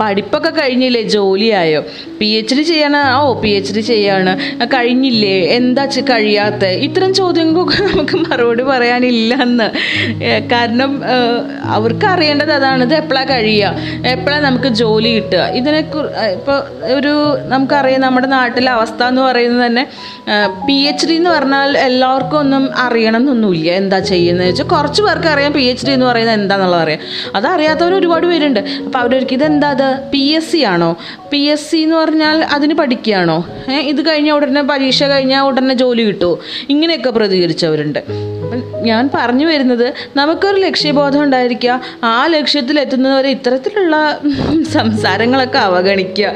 പഠിപ്പൊക്കെ 0.00 0.50
കഴിഞ്ഞില്ലേ? 0.50 1.02
ജോലിയായോ? 1.16 1.80
പി 2.20 2.28
എച്ച് 2.38 2.54
ഡി 2.58 2.62
ചെയ്യണ 2.62 2.96
ഓ 3.20 3.26
പി 3.42 3.50
എച്ച് 3.58 3.72
ഡി 3.76 3.80
ചെയ്യാണ്. 3.80 4.32
കഴിഞ്ഞില്ലേ? 4.74 5.36
എന്താ 5.58 5.84
കഴിയാത്ത? 6.10 6.64
ഇത്തരം 6.86 7.10
ചോദ്യങ്ങൾക്കൊക്കെ 7.14 7.97
നമുക്ക് 7.98 8.16
മറുപടി 8.24 8.64
പറയാനില്ല 8.70 9.34
എന്ന് 9.46 9.68
കാരണം 10.52 10.90
അവർക്ക് 11.76 12.06
അറിയേണ്ടത് 12.14 12.52
അതാണ് 12.58 12.82
ഇത് 12.88 12.94
എപ്പോഴാണ് 13.00 13.28
കഴിയുക 13.32 14.08
എപ്പോഴാണ് 14.12 14.44
നമുക്ക് 14.48 14.70
ജോലി 14.80 15.10
കിട്ടുക. 15.16 15.42
ഇതിനെ 15.60 15.78
ഇപ്പോൾ 16.36 16.58
ഒരു 16.96 17.14
നമുക്കറിയാം 17.52 18.02
നമ്മുടെ 18.06 18.28
നാട്ടിലെ 18.36 18.70
അവസ്ഥ 18.76 19.00
എന്ന് 19.12 19.22
പറയുന്നത് 19.28 19.64
തന്നെ 19.66 19.84
പി 20.66 20.76
എച്ച് 20.90 21.06
ഡി 21.08 21.14
എന്ന് 21.20 21.30
പറഞ്ഞാൽ 21.36 21.70
എല്ലാവർക്കും 21.88 22.38
ഒന്നും 22.42 22.64
അറിയണം 22.84 23.20
എന്നൊന്നുമില്ല 23.22 23.68
എന്താ 23.82 23.98
ചെയ്യുന്നത്. 24.12 24.48
വെച്ചാൽ 24.50 24.68
കുറച്ച് 24.74 25.00
പേർക്ക് 25.06 25.28
അറിയാം 25.34 25.52
പി 25.58 25.64
എച്ച് 25.70 25.86
ഡി 25.86 25.92
എന്ന് 25.96 26.06
പറയുന്നത് 26.10 26.36
എന്താണെന്നുള്ളത് 26.40 26.82
അറിയാം. 26.84 27.00
അതറിയാത്തവർ 27.38 27.92
ഒരുപാട് 28.00 28.26
പേരുണ്ട്. 28.32 28.60
അപ്പോൾ 28.86 29.00
അവരൊരിക്കൽ 29.02 29.36
ഇതെന്താ 29.38 29.70
അത്? 29.76 29.88
പി 30.12 30.24
എസ് 30.38 30.50
സി 30.52 30.60
ആണോ? 30.72 30.90
പി 31.32 31.42
എസ് 31.54 31.66
സി 31.70 31.80
എന്ന് 31.86 31.96
പറഞ്ഞാൽ 32.02 32.38
അതിന് 32.56 32.74
പഠിക്കുകയാണോ? 32.82 33.38
ഇത് 33.92 34.00
കഴിഞ്ഞാൽ 34.08 34.34
ഉടനെ 34.38 34.62
പരീക്ഷ 34.72 35.02
കഴിഞ്ഞാൽ 35.14 35.42
ഉടനെ 35.48 35.74
ജോലി 35.82 36.02
കിട്ടുമോ 36.08 36.32
ഇങ്ങനെയൊക്കെ 36.74 37.10
പ്രതികരിച്ചവരുണ്ട്. 37.18 37.87
അപ്പം 37.96 38.84
ഞാൻ 38.84 39.10
പറഞ്ഞു 39.14 39.46
വരുന്നത് 39.46 39.94
നമുക്കൊരു 40.16 40.60
ലക്ഷ്യബോധം 40.60 41.22
ഉണ്ടായിരിക്കുക. 41.22 41.80
ആ 42.04 42.26
ലക്ഷ്യത്തിൽ 42.26 42.80
എത്തുന്നവരെ 42.80 43.28
ഇത്തരത്തിലുള്ള 43.28 44.20
സംസാരങ്ങളൊക്കെ 44.72 45.58
അവഗണിക്കുക. 45.58 46.34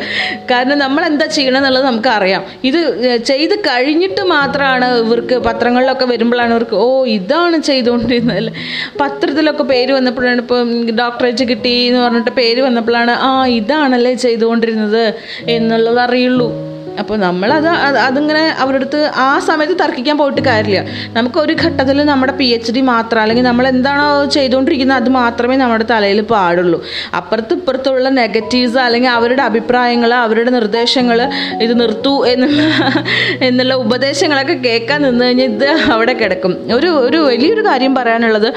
കാരണം 0.51 0.79
നമ്മൾ 0.79 1.05
എന്താ 1.05 1.27
ചെയ്യണം 1.27 1.57
എന്നുള്ളത് 1.57 1.85
നമുക്കറിയാം. 1.85 2.45
ഇത് 2.65 3.17
ചെയ്ത് 3.25 3.59
കഴിഞ്ഞിട്ട് 3.59 4.21
മാത്രമാണ് 4.21 4.85
ഇവർക്ക് 4.85 5.35
പത്രങ്ങളിലൊക്കെ 5.35 6.05
വരുമ്പോഴാണ് 6.05 6.51
ഇവർക്ക് 6.51 6.75
ഓ 6.75 7.05
ഇതാണ് 7.05 7.59
ചെയ്തുകൊണ്ടിരുന്നത്. 7.59 8.53
പത്രത്തിലൊക്കെ 9.01 9.63
പേര് 9.63 9.93
വന്നപ്പോഴാണ് 9.93 10.41
ഇപ്പം 10.41 10.87
ഡോക്ടറേറ്റ് 10.89 11.49
കിട്ടി 11.49 11.87
എന്ന് 11.87 12.01
പറഞ്ഞിട്ട് 12.01 12.31
പേര് 12.31 12.61
വന്നപ്പോഴാണ് 12.61 13.11
ആ 13.11 13.47
ഇതാണല്ലേ 13.47 14.15
ചെയ്തുകൊണ്ടിരുന്നത് 14.15 15.15
എന്നുള്ളത് 15.49 15.99
അറിയുള്ളൂ. 15.99 16.72
അപ്പോൾ 16.99 17.17
നമ്മളത് 17.17 17.69
അത് 17.69 17.99
അതിങ്ങനെ 17.99 18.55
അവരുടെ 18.59 18.85
അടുത്ത് 18.85 19.11
ആ 19.17 19.39
സമയത്ത് 19.39 19.75
തർക്കിക്കാൻ 19.83 20.19
പോയിട്ട് 20.19 20.41
കാര്യമില്ല. 20.41 20.85
നമുക്ക് 21.13 21.39
ഒരു 21.39 21.57
ഘട്ടത്തിൽ 21.65 22.05
നമ്മുടെ 22.05 22.33
പി 22.33 22.45
എച്ച് 22.45 22.73
ഡി 22.73 22.81
മാത്രം 22.81 23.21
അല്ലെങ്കിൽ 23.21 23.45
നമ്മൾ 23.45 23.69
എന്താണോ 23.69 24.25
ചെയ്തുകൊണ്ടിരിക്കുന്നത് 24.25 25.03
അത് 25.03 25.09
മാത്രമേ 25.09 25.57
നമ്മുടെ 25.57 25.85
തലയിൽ 25.91 26.21
പാടുള്ളൂ. 26.21 26.83
അപ്പുറത്ത് 27.17 27.55
ഇപ്പുറത്തുള്ള 27.55 28.09
നെഗറ്റീവ്സ് 28.09 28.79
അല്ലെങ്കിൽ 28.79 29.11
അവരുടെ 29.11 29.43
അഭിപ്രായങ്ങൾ 29.43 30.15
അവരുടെ 30.15 30.51
നിർദ്ദേശങ്ങൾ 30.51 31.31
ഇത് 31.61 31.81
നിർത്തൂ 31.81 32.25
എന്നുള്ള 32.25 32.63
എന്നുള്ള 33.41 33.75
ഉപദേശങ്ങളൊക്കെ 33.75 34.53
കേൾക്കാൻ 34.53 35.03
നിന്ന് 35.03 35.25
കഴിഞ്ഞാൽ 35.25 35.47
ഇത് 35.47 35.69
അവിടെ 35.93 36.13
കിടക്കും. 36.13 36.55
ഒരു 36.75 36.87
ഒരു 36.87 37.17
വലിയൊരു 37.17 37.67
കാര്യം 37.67 37.95
പറയാനുള്ളത് 37.95 38.51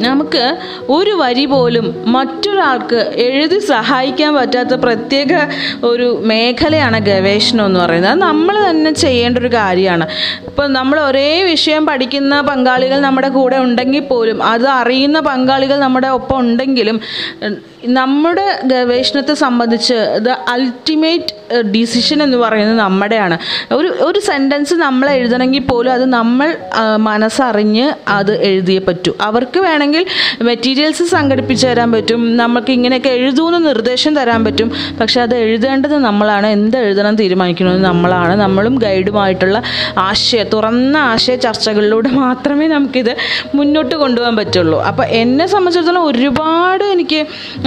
നമുക്ക് 0.00 0.56
ഒരു 0.88 1.10
വരി 1.10 1.44
പോലും 1.46 2.04
മറ്റൊരാൾക്ക് 2.06 3.12
എഴുതി 3.16 3.58
സഹായിക്കാൻ 3.58 4.34
പറ്റാത്ത 4.34 4.74
പ്രത്യേക 4.74 5.32
ഒരു 5.84 6.22
മേഖലയാണ് 6.24 6.98
ഗവേഷണം 6.98 7.66
എന്ന് 7.66 7.80
പറയുന്നത്. 7.80 8.12
അത് 8.12 8.20
നമ്മൾ 8.20 8.70
തന്നെ 8.70 8.92
ചെയ്യേണ്ട 8.92 9.38
ഒരു 9.38 9.48
കാര്യമാണ്. 9.48 10.08
ഇപ്പം 10.46 10.72
നമ്മൾ 10.72 11.00
ഒരേ 11.00 11.42
വിഷയം 11.42 11.86
പഠിക്കുന്ന 11.86 12.40
പങ്കാളികൾ 12.40 13.00
നമ്മുടെ 13.00 13.28
കൂടെ 13.28 13.56
ഉണ്ടെങ്കിൽ 13.56 14.00
പോലും 14.00 14.42
അത് 14.42 14.66
അറിയുന്ന 14.66 15.20
പങ്കാളികൾ 15.20 15.76
നമ്മുടെ 15.76 16.08
ഒപ്പം 16.08 16.38
ഉണ്ടെങ്കിലും 16.38 17.00
നമ്മുടെ 17.86 18.60
ഗവേഷണത്തെ 18.64 19.34
സംബന്ധിച്ച് 19.34 20.18
ദ 20.22 20.28
അൾട്ടിമേറ്റ് 20.28 21.60
ഡിസിഷൻ 21.62 22.22
എന്ന് 22.22 22.36
പറയുന്നത് 22.36 22.78
നമ്മുടെയാണ്. 22.78 23.38
ഒരു 23.74 23.88
ഒരു 23.88 24.18
സെന്റൻസ് 24.18 24.74
നമ്മൾ 24.74 25.10
എഴുതണമെങ്കിൽ 25.10 25.62
പോലും 25.62 25.92
അത് 25.92 26.04
നമ്മൾ 26.04 26.56
മനസ്സറിഞ്ഞ് 26.96 27.92
അത് 28.08 28.42
എഴുതിയേ 28.42 28.78
പറ്റൂ. 28.78 29.12
അവർക്ക് 29.20 29.60
വേണമെങ്കിൽ 29.60 30.06
മെറ്റീരിയൽസ് 30.42 31.02
സംഘടിപ്പിച്ച് 31.02 31.66
തരാൻ 31.66 31.92
പറ്റും. 31.92 32.36
നമുക്ക് 32.36 32.72
ഇങ്ങനെയൊക്കെ 32.72 33.08
എഴുതൂന്ന് 33.08 33.66
നിർദ്ദേശം 33.66 34.16
തരാൻ 34.16 34.44
പറ്റും. 34.44 34.72
പക്ഷെ 35.00 35.20
അത് 35.20 35.34
എഴുതേണ്ടത് 35.34 35.98
നമ്മളാണ്. 35.98 36.46
എന്ത് 36.46 36.76
എഴുതണം 36.76 37.16
തീരുമാനിക്കുന്നത് 37.16 37.84
നമ്മളാണ്. 37.84 38.36
നമ്മളും 38.40 38.74
ഗൈഡുമായിട്ടുള്ള 38.74 39.62
ആശയ 39.98 40.42
തുറന്ന 40.42 40.96
ആശയ 40.96 41.36
ചർച്ചകളിലൂടെ 41.36 42.08
മാത്രമേ 42.08 42.68
നമുക്കിത് 42.68 43.16
മുന്നോട്ട് 43.54 43.94
കൊണ്ടുപോകാൻ 43.94 44.36
പറ്റുള്ളൂ. 44.36 44.82
അപ്പോൾ 44.82 45.02
എന്നെ 45.06 45.46
സംബന്ധിച്ചിടത്തോളം 45.46 46.06
ഒരുപാട് 46.06 46.84
എനിക്ക് 46.84 47.26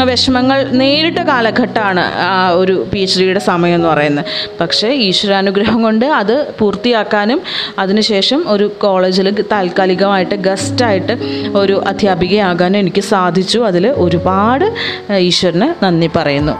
വിഷമങ്ങൾ 0.09 0.59
നേരിട്ട 0.81 1.19
കാലഘട്ടമാണ് 1.29 2.03
ആ 2.27 2.49
ഒരു 2.61 2.75
പി 2.93 2.99
എച്ച് 2.99 3.17
ഡിയുടെ 3.19 3.41
സമയം 3.49 3.75
എന്ന് 3.75 3.89
പറയുന്നത്. 3.89 4.25
പക്ഷേ 4.61 4.89
ഈശ്വരാനുഗ്രഹം 5.07 5.79
കൊണ്ട് 5.83 6.05
അത് 6.19 6.35
പൂർത്തിയാക്കാനും 6.59 7.41
അതിനുശേഷം 7.79 8.43
ഒരു 8.47 8.67
കോളേജിൽ 8.83 9.29
താൽക്കാലികമായിട്ട് 9.53 10.35
ഗസ്റ്റായിട്ട് 10.47 11.15
ഒരു 11.61 11.77
അധ്യാപികയാകാനും 11.91 12.79
എനിക്ക് 12.83 13.03
സാധിച്ചു. 13.13 13.59
അതിൽ 13.69 13.87
ഒരുപാട് 14.05 14.65
ഈശ്വരന് 15.29 15.69
നന്ദി 15.83 16.09
പറയുന്നു. 16.15 16.55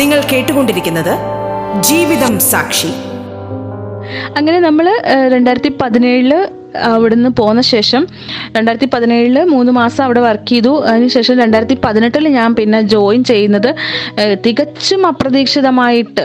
നിങ്ങൾ 0.00 0.20
കേട്ടുകൊണ്ടിരിക്കുന്നത് 0.30 1.12
ജീവിതം 1.80 2.34
സാക്ഷി. 2.52 2.92
അങ്ങനെ 4.36 4.60
നമ്മൾ 4.60 4.88
രണ്ടായിരത്തി 5.28 5.68
പതിനേഴിൽ 5.80 6.32
അവിടുന്ന് 6.84 7.30
പോന്ന 7.30 7.60
ശേഷം 7.60 8.02
രണ്ടായിരത്തി 8.56 8.86
പതിനേഴിൽ 8.86 9.44
മൂന്ന് 9.44 9.72
മാസം 9.72 10.04
അവിടെ 10.04 10.20
വർക്ക് 10.20 10.46
ചെയ്തു. 10.46 10.82
അതിനുശേഷം 10.86 11.38
രണ്ടായിരത്തി 11.38 11.74
പതിനെട്ടിൽ 11.84 12.28
ഞാൻ 12.28 12.54
പിന്നെ 12.54 12.80
ജോയിൻ 12.84 13.24
ചെയ്യുന്നത് 13.24 13.68
തികച്ചും 14.46 15.06
അപ്രതീക്ഷിതമായിട്ട് 15.06 16.24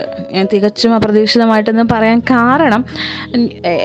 തികച്ചും 0.54 0.96
അപ്രതീക്ഷിതമായിട്ടെന്ന് 0.96 1.84
പറയാൻ 1.84 2.20
കാരണം 2.32 2.84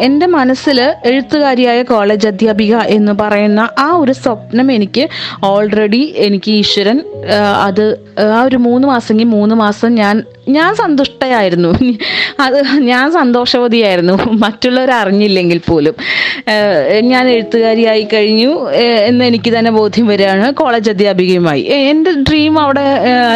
എന്റെ 0.00 0.26
മനസ്സിൽ 0.26 0.80
എഴുത്തുകാരിയായ 1.04 1.82
കോളേജ് 1.82 2.28
അധ്യാപിക 2.28 2.76
എന്ന് 2.88 3.12
പറയുന്ന 3.14 3.68
ആ 3.78 3.88
ഒരു 3.96 4.12
സ്വപ്നം 4.12 4.72
എനിക്ക് 4.72 5.04
ഓൾറെഡി 5.44 6.02
എനിക്ക് 6.18 6.52
ഈശ്വരൻ 6.52 7.00
അത് 7.64 7.84
ആ 8.32 8.42
ഒരു 8.42 8.56
മൂന്ന് 8.60 8.86
മാസമെങ്കിൽ 8.86 9.28
മൂന്ന് 9.28 9.54
മാസം 9.56 9.94
ഞാൻ 9.94 10.16
ഞാൻ 10.48 10.74
സന്തുഷ്ടയായിരുന്നു. 10.74 11.68
അത് 12.40 12.64
ഞാൻ 12.78 13.12
സന്തോഷവതിയായിരുന്നു. 13.12 14.12
മറ്റുള്ളവർ 14.44 14.90
അറിഞ്ഞില്ലെങ്കിൽ 14.90 15.60
പോലും. 15.68 15.94
ഞാൻ 17.00 17.28
എഴുത്തുകാരിയായി 17.28 18.08
കഴിഞ്ഞു. 18.12 18.70
എന്ന് 19.06 19.24
എനിക്ക് 19.24 19.58
തന്നെ 19.58 19.70
ബോധ്യം 19.70 20.06
വരികയാണ്. 20.06 20.52
കോളേജ് 20.52 20.90
അധ്യാപികയുമായി. 20.90 21.62
എന്റെ 21.62 22.10
ഡ്രീം 22.10 22.58
അവിടെ 22.58 22.80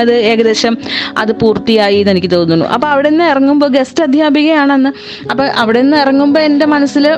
അത് 0.01 0.13
ഏകദേശം 0.13 0.79
അത് 1.19 1.33
പൂർത്തിയായി 1.33 1.97
എന്ന് 1.97 2.11
എനിക്ക് 2.11 2.31
തോന്നുന്നു. 2.31 2.67
അപ്പോൾ 2.67 2.87
അവിടെ 2.87 3.09
നിന്ന് 3.09 3.25
ഇറങ്ങുമ്പോൾ 3.25 3.67
ഗസ്റ്റ് 3.67 4.03
അധ്യാപികയാണെന്ന്. 4.03 4.91
അപ്പോൾ 5.31 5.49
അവിടെ 5.49 5.83
നിന്ന് 5.83 5.97
ഇറങ്ങുമ്പോൾ 5.97 6.41
എന്റെ 6.41 6.67
മനസ്സിൽ 6.67 7.09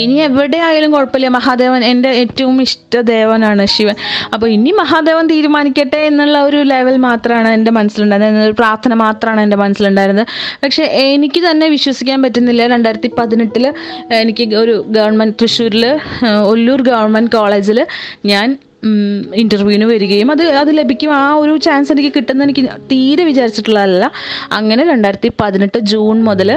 ഇനി 0.00 0.14
എവിടെ 0.26 0.58
ആയാലും 0.66 0.90
കുഴപ്പമില്ല. 0.94 1.28
മഹാദേവൻ 1.36 1.84
എന്റെ 1.84 2.10
ഏറ്റവും 2.22 2.56
ഇഷ്ട 2.66 3.00
ദേവനാണ് 3.12 3.64
ശിവൻ. 3.74 3.96
അപ്പോൾ 4.34 4.48
ഇനി 4.56 4.72
മഹാദേവൻ 4.80 5.26
തീരുമാനിക്കട്ടെ 5.32 6.00
എന്നുള്ള 6.10 6.36
ഒരു 6.48 6.58
ലെവൽ 6.72 6.96
മാത്രമാണ് 7.08 7.48
എന്റെ 7.56 7.70
മനസ്സിലുണ്ടായിരുന്നത്. 7.78 8.46
ഒരു 8.50 8.56
പ്രാർത്ഥന 8.62 8.94
മാത്രമാണ് 9.04 9.40
എന്റെ 9.46 9.58
മനസ്സിലുണ്ടായിരുന്നത്. 9.64 10.26
പക്ഷേ 10.64 10.84
എനിക്ക് 11.14 11.42
തന്നെ 11.50 11.68
വിശ്വസിക്കാൻ 11.76 12.18
പറ്റുന്നില്ല. 12.26 12.66
രണ്ടായിരത്തി 12.74 13.10
പതിനെട്ടിൽ 13.20 13.66
എനിക്ക് 14.22 14.46
ഒരു 14.64 14.74
ഗവൺമെന്റ് 14.98 15.36
തൃശ്ശൂരിൽ 15.42 15.86
ഒല്ലൂർ 16.52 16.82
ഗവൺമെന്റ് 16.90 17.32
കോളേജിൽ 17.38 17.80
ഞാൻ 18.32 18.58
ഇന്റർവ്യൂവിന് 19.42 19.84
വരികയും 19.84 20.30
അത് 20.30 20.42
അത് 20.60 20.70
ലഭിക്കും. 20.78 21.10
ആ 21.14 21.34
ഒരു 21.34 21.52
ചാൻസ് 21.56 21.92
എനിക്ക് 21.92 22.12
കിട്ടുന്ന 22.16 22.46
എനിക്ക് 22.46 22.64
തീരെ 22.92 23.24
വിചാരിച്ചിട്ടുള്ളതല്ല. 23.24 24.06
അങ്ങനെ 24.52 24.82
രണ്ടായിരത്തി 24.84 25.30
പതിനെട്ട് 25.40 25.78
ജൂൺ 25.92 26.16
മുതൽ 26.28 26.50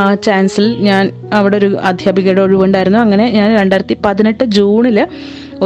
ആ 0.00 0.14
ചാൻസിൽ 0.26 0.66
ഞാൻ 0.88 1.10
അവിടെ 1.32 1.56
ഒരു 1.56 1.70
അധ്യാപികയുടെ 1.90 2.40
ഒഴിവുണ്ടായിരുന്നു 2.40 2.98
അങ്ങനെ 2.98 3.26
ഞാൻ 3.38 3.48
രണ്ടായിരത്തി 3.60 3.96
പതിനെട്ട് 4.04 4.44
ജൂണിൽ 4.58 5.00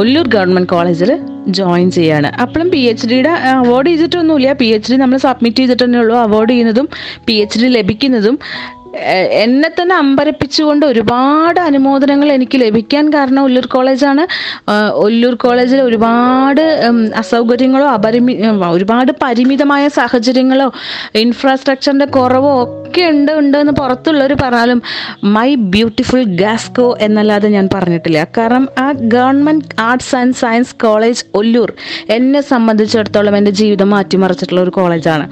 ഒല്ലൂർ 0.01 0.27
ഗവൺമെന്റ് 0.27 0.69
കോളേജിൽ 0.69 1.11
ജോയിൻ 1.47 1.91
ചെയ്യാണ്. 1.91 2.29
അപ്പോഴും 2.43 2.67
പി 2.69 2.81
എച്ച് 2.91 3.07
ഡിയുടെ 3.07 3.29
അവാർഡ് 3.29 3.89
ചെയ്തിട്ടൊന്നുമില്ല. 3.89 4.53
പി 4.53 4.65
എച്ച് 4.65 4.91
ഡി 4.91 4.97
നമ്മൾ 4.97 5.17
സബ്മിറ്റ് 5.17 5.57
ചെയ്തിട്ട് 5.57 5.83
തന്നെ 5.83 5.99
ഉള്ളൂ. 5.99 6.15
അവാർഡ് 6.15 6.49
ചെയ്യുന്നതും 6.49 6.89
പി 7.27 7.33
എച്ച് 7.33 7.59
ഡി 7.59 7.67
ലഭിക്കുന്നതും 7.77 8.37
എന്നെ 9.31 9.69
തന്നെ 9.69 9.95
അമ്പരപ്പിച്ചുകൊണ്ട് 9.95 10.85
ഒരുപാട് 10.85 11.59
അനുമോദനങ്ങൾ 11.59 12.31
എനിക്ക് 12.31 12.61
ലഭിക്കാൻ 12.61 13.13
കാരണം 13.13 13.43
ഒല്ലൂർ 13.43 13.65
കോളേജാണ്. 13.65 14.27
ഒല്ലൂർ 14.93 15.35
കോളേജിൽ 15.35 15.81
ഒരുപാട് 15.81 16.61
അസൗകര്യങ്ങളോ 17.15 17.87
അപരിമി 17.87 18.33
ഒരുപാട് 18.71 19.11
പരിമിതമായ 19.23 19.87
സാഹചര്യങ്ങളോ 19.87 20.71
ഇൻഫ്രാസ്ട്രക്ചറിന്റെ 21.15 22.05
കുറവോ 22.05 22.63
ഒക്കെ 22.63 23.01
ഉണ്ട് 23.01 23.31
ഉണ്ട് 23.31 23.57
എന്ന് 23.57 23.73
പുറത്തുള്ളവർ 23.73 24.33
പറഞ്ഞാലും 24.41 24.81
മൈ 25.23 25.55
ബ്യൂട്ടിഫുൾ 25.55 26.23
ഗാസ്കോ 26.23 26.97
എന്നല്ലാതെ 27.01 27.49
ഞാൻ 27.49 27.69
പറഞ്ഞിട്ടില്ല. 27.73 28.27
കാരണം 28.37 28.69
ആ 28.77 28.91
government 28.91 29.65
arts 29.79 30.15
and 30.15 30.33
science 30.33 30.75
college 30.75 31.25
Ollur 31.35 31.73
എന്നെ 32.09 32.41
സംബന്ധിച്ചിടത്തോളം 32.41 33.37
എന്റെ 33.37 33.51
ജീവിതം 33.51 33.89
മാറ്റിമറിച്ചിട്ടുള്ള 33.89 34.61
ഒരു 34.61 34.69
കോളേജാണ്. 34.69 35.31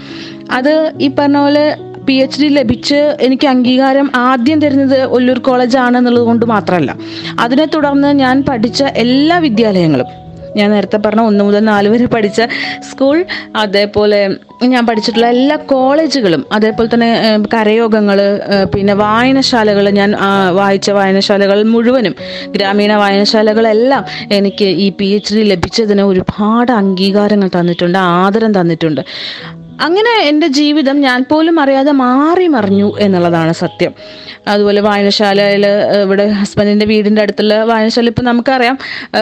അത് 0.52 0.92
ഈ 1.02 1.08
പറഞ്ഞ 1.08 1.38
പോലെ 1.38 1.78
പി 2.08 2.14
എച്ച് 2.24 2.40
ഡി 2.42 2.48
ലഭിച്ച് 2.50 3.00
എനിക്ക് 3.20 3.48
അംഗീകാരം 3.48 4.12
ആദ്യം 4.16 4.62
തരുന്നത് 4.62 5.00
ഒല്ലൂർ 5.18 5.40
കോളേജാണ് 5.40 5.98
എന്നുള്ളത് 5.98 6.26
കൊണ്ട് 6.32 6.46
മാത്രമല്ല. 6.46 6.96
അതിനെ 7.40 7.66
തുടർന്ന് 7.66 8.12
ഞാൻ 8.24 8.44
പഠിച്ച 8.50 8.84
എല്ലാ 9.06 9.38
വിദ്യാലയങ്ങളും 9.38 10.10
ഞാൻ 10.58 10.72
നേരത്തെ 10.72 10.98
പറഞ്ഞ 10.98 11.22
ഒന്ന് 11.22 11.44
മുതൽ 11.44 11.64
നാല് 11.64 11.90
വരെ 11.90 12.06
പഠിച്ച 12.06 12.42
സ്കൂൾ 12.90 13.26
അതേപോലെ 13.56 14.18
ഞാൻ 14.64 14.84
പഠിച്ചിട്ടുള്ള 14.86 15.28
എല്ലാ 15.28 15.56
കോളേജുകളും 15.56 16.46
അതേപോലെ 16.52 16.90
തന്നെ 16.94 17.10
കരയോഗങ്ങൾ 17.54 18.20
പിന്നെ 18.74 18.94
വായനശാലകൾ 18.94 19.90
ഞാൻ 19.90 20.12
വായിച്ച 20.52 20.90
വായനശാലകൾ 20.90 21.64
മുഴുവനും 21.64 22.16
ഗ്രാമീണ 22.56 22.94
വായനശാലകളെല്ലാം 22.94 24.04
എനിക്ക് 24.32 24.66
ഈ 24.66 24.90
പി 24.90 25.06
എച്ച് 25.06 25.34
ഡി 25.36 25.44
ലഭിച്ചതിന് 25.44 26.02
ഒരുപാട് 26.02 26.72
അംഗീകാരങ്ങൾ 26.72 27.52
തന്നിട്ടുണ്ട് 27.60 27.98
ആദരം 27.98 28.54
തന്നിട്ടുണ്ട്. 28.60 29.02
അങ്ങനെ 29.82 30.14
എന്റെ 30.30 30.48
ജീവിതം 30.48 30.98
ഞാൻ 31.02 31.26
പോലും 31.32 31.60
അറിയാതെ 31.60 31.92
മാറി 31.92 32.48
മറിഞ്ഞു 32.48 32.90
എന്നുള്ളതാണ് 33.00 33.54
സത്യം. 33.54 33.94
അതുപോലെ 34.48 34.82
വായനശാലയിൽ 34.82 35.66
ഇവിടെ 36.04 36.26
ഹസ്ബൻഡിന്റെ 36.40 36.86
വീടിന്റെ 36.86 37.22
അടുത്തുള്ള 37.22 37.56
വായനശാല 37.64 38.12
ഇപ്പം 38.14 38.26
നമുക്കറിയാം 38.26 38.78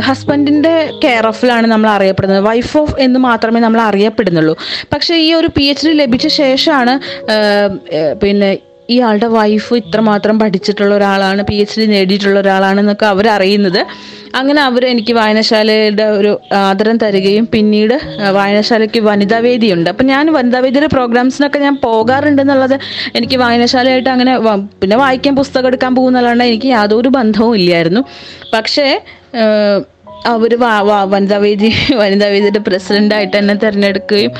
ഹസ്ബൻഡിന്റെ 0.07 0.73
കെയർ 1.03 1.27
ഓഫിലാണ് 1.27 1.67
നമ്മൾ 1.67 1.89
അറിയപ്പെടുന്നത്. 1.89 2.43
വൈഫ് 2.43 2.77
ഓഫ് 2.77 2.95
എന്ന് 2.99 3.19
മാത്രമേ 3.19 3.59
നമ്മൾ 3.59 3.81
അറിയപ്പെടുന്നുള്ളൂ. 3.81 4.55
പക്ഷേ 4.93 5.15
ഈ 5.15 5.33
ഒരു 5.33 5.49
പി 5.57 5.63
എച്ച് 5.63 5.87
ഡി 5.87 5.93
ലഭിച്ച 5.93 6.27
ശേഷമാണ് 6.41 6.95
പിന്നെ 8.23 8.51
ഈ 8.89 8.95
ആളുടെ 9.07 9.27
വൈഫ് 9.37 9.73
ഇത്രമാത്രം 9.81 10.35
പഠിച്ചിട്ടുള്ള 10.39 10.93
ഒരാളാണ് 10.95 11.41
പി 11.49 11.57
എച്ച് 11.63 11.77
ഡി 11.81 11.85
നേടിയിട്ടുള്ള 11.95 12.39
ഒരാളാണെന്നൊക്കെ 12.39 13.07
അറിയുന്നത് 13.37 13.81
അങ്ങനെ 14.35 14.59
അവർ 14.61 14.83
എനിക്ക് 14.85 15.13
വായനശാലയുടെ 15.13 16.05
ഒരു 16.17 16.31
ആദരം 16.55 16.97
തരികയും 17.03 17.45
പിന്നീട് 17.53 17.93
വായനശാലയ്ക്ക് 18.31 18.99
വനിതാവേദിയുണ്ട്. 18.99 19.87
അപ്പം 19.89 20.05
ഞാൻ 20.05 20.25
വനിതാവേദിയുടെ 20.35 20.89
പ്രോഗ്രാംസിനൊക്കെ 20.95 21.59
ഞാൻ 21.59 21.75
പോകാറുണ്ടെന്നുള്ളത് 21.85 22.75
എനിക്ക് 23.15 23.37
വായനശാലയായിട്ട് 23.43 24.11
അങ്ങനെ 24.15 24.33
പിന്നെ 24.81 24.97
വായിക്കാൻ 25.03 25.35
പുസ്തകം 25.35 25.67
എടുക്കാൻ 25.67 25.93
പോകുന്നതല്ലാണ്ട് 25.95 26.43
എനിക്ക് 26.43 26.69
യാതൊരു 26.77 27.11
ബന്ധവും 27.17 27.55
ഇല്ലായിരുന്നു. 27.55 28.03
പക്ഷേ 28.53 28.87
ഏഹ്, 30.25 30.37
വേദി 31.39 31.69
വനിതാ 31.95 32.27
വേദിയുടെ 32.27 32.59
പ്രസിഡന്റായിട്ട് 32.59 33.37
എന്നെ 33.37 33.53
തിരഞ്ഞെടുക്കുകയും 33.53 34.31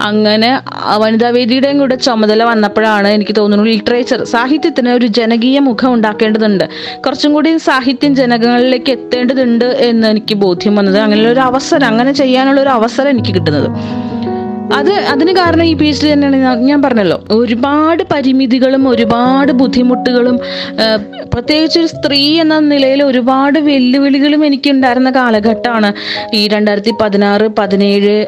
അങ്ങനെ 0.00 0.50
വനിതാ 0.96 1.28
വേദിയുടെയും 1.28 1.78
കൂടെ 1.78 1.94
ചുമതല 1.96 2.44
വന്നപ്പോഴാണ് 2.44 3.08
എനിക്ക് 3.08 3.36
തോന്നുന്നു 3.36 3.64
ലിറ്ററേച്ചർ 3.64 4.24
സാഹിത്യത്തിന് 4.24 4.90
ഒരു 4.90 5.06
ജനകീയ 5.06 5.58
മുഖം 5.58 5.94
ഉണ്ടാക്കേണ്ടതുണ്ട്. 5.94 6.64
കുറച്ചും 7.06 7.32
കൂടി 7.32 7.56
സാഹിത്യം 7.58 8.14
ജനങ്ങളിലേക്ക് 8.14 8.90
എത്തേണ്ടതുണ്ട് 8.90 9.64
എന്ന് 9.64 10.08
എനിക്ക് 10.08 10.34
ബോധ്യം 10.34 10.76
വന്നത്. 10.76 10.98
അങ്ങനെയുള്ള 10.98 11.32
ഒരു 11.32 11.40
അവസരം 11.40 11.86
അങ്ങനെ 11.86 12.12
ചെയ്യാനുള്ള 12.12 12.60
ഒരു 12.60 12.68
അവസരം 12.68 13.10
എനിക്ക് 13.10 13.34
കിട്ടുന്നത്. 13.34 13.68
അത് 14.74 14.92
അതിന് 14.92 15.32
കാരണം 15.32 15.64
ഈ 15.64 15.74
പി 15.74 15.86
എച്ച് 15.86 16.06
ഡി 16.06 16.12
തന്നെയാണ്. 16.12 16.36
ഞാൻ- 16.60 16.82
പറഞ്ഞല്ലോ 16.82 17.24
ഒരുപാട് 17.30 18.02
പരിമിതികളും 18.12 18.88
ഒരുപാട് 18.88 19.52
ബുദ്ധിമുട്ടുകളും 19.52 20.40
പ്രത്യേകിച്ച് 21.34 21.78
ഒരു 21.78 21.86
സ്ത്രീ 21.86 22.40
എന്ന 22.40 22.58
നിലയിൽ 22.58 23.02
ഒരുപാട് 23.02 23.58
വെല്ലുവിളികളും 23.58 24.46
എനിക്ക് 24.46 24.70
ഉണ്ടായിരുന്ന 24.70 25.10
കാലഘട്ടമാണ്. 25.10 25.92
ഈ 26.34 26.48
രണ്ടായിരത്തി 26.48 26.92
പതിനാറ് 27.00 27.48
പതിനേഴ് 27.48 28.26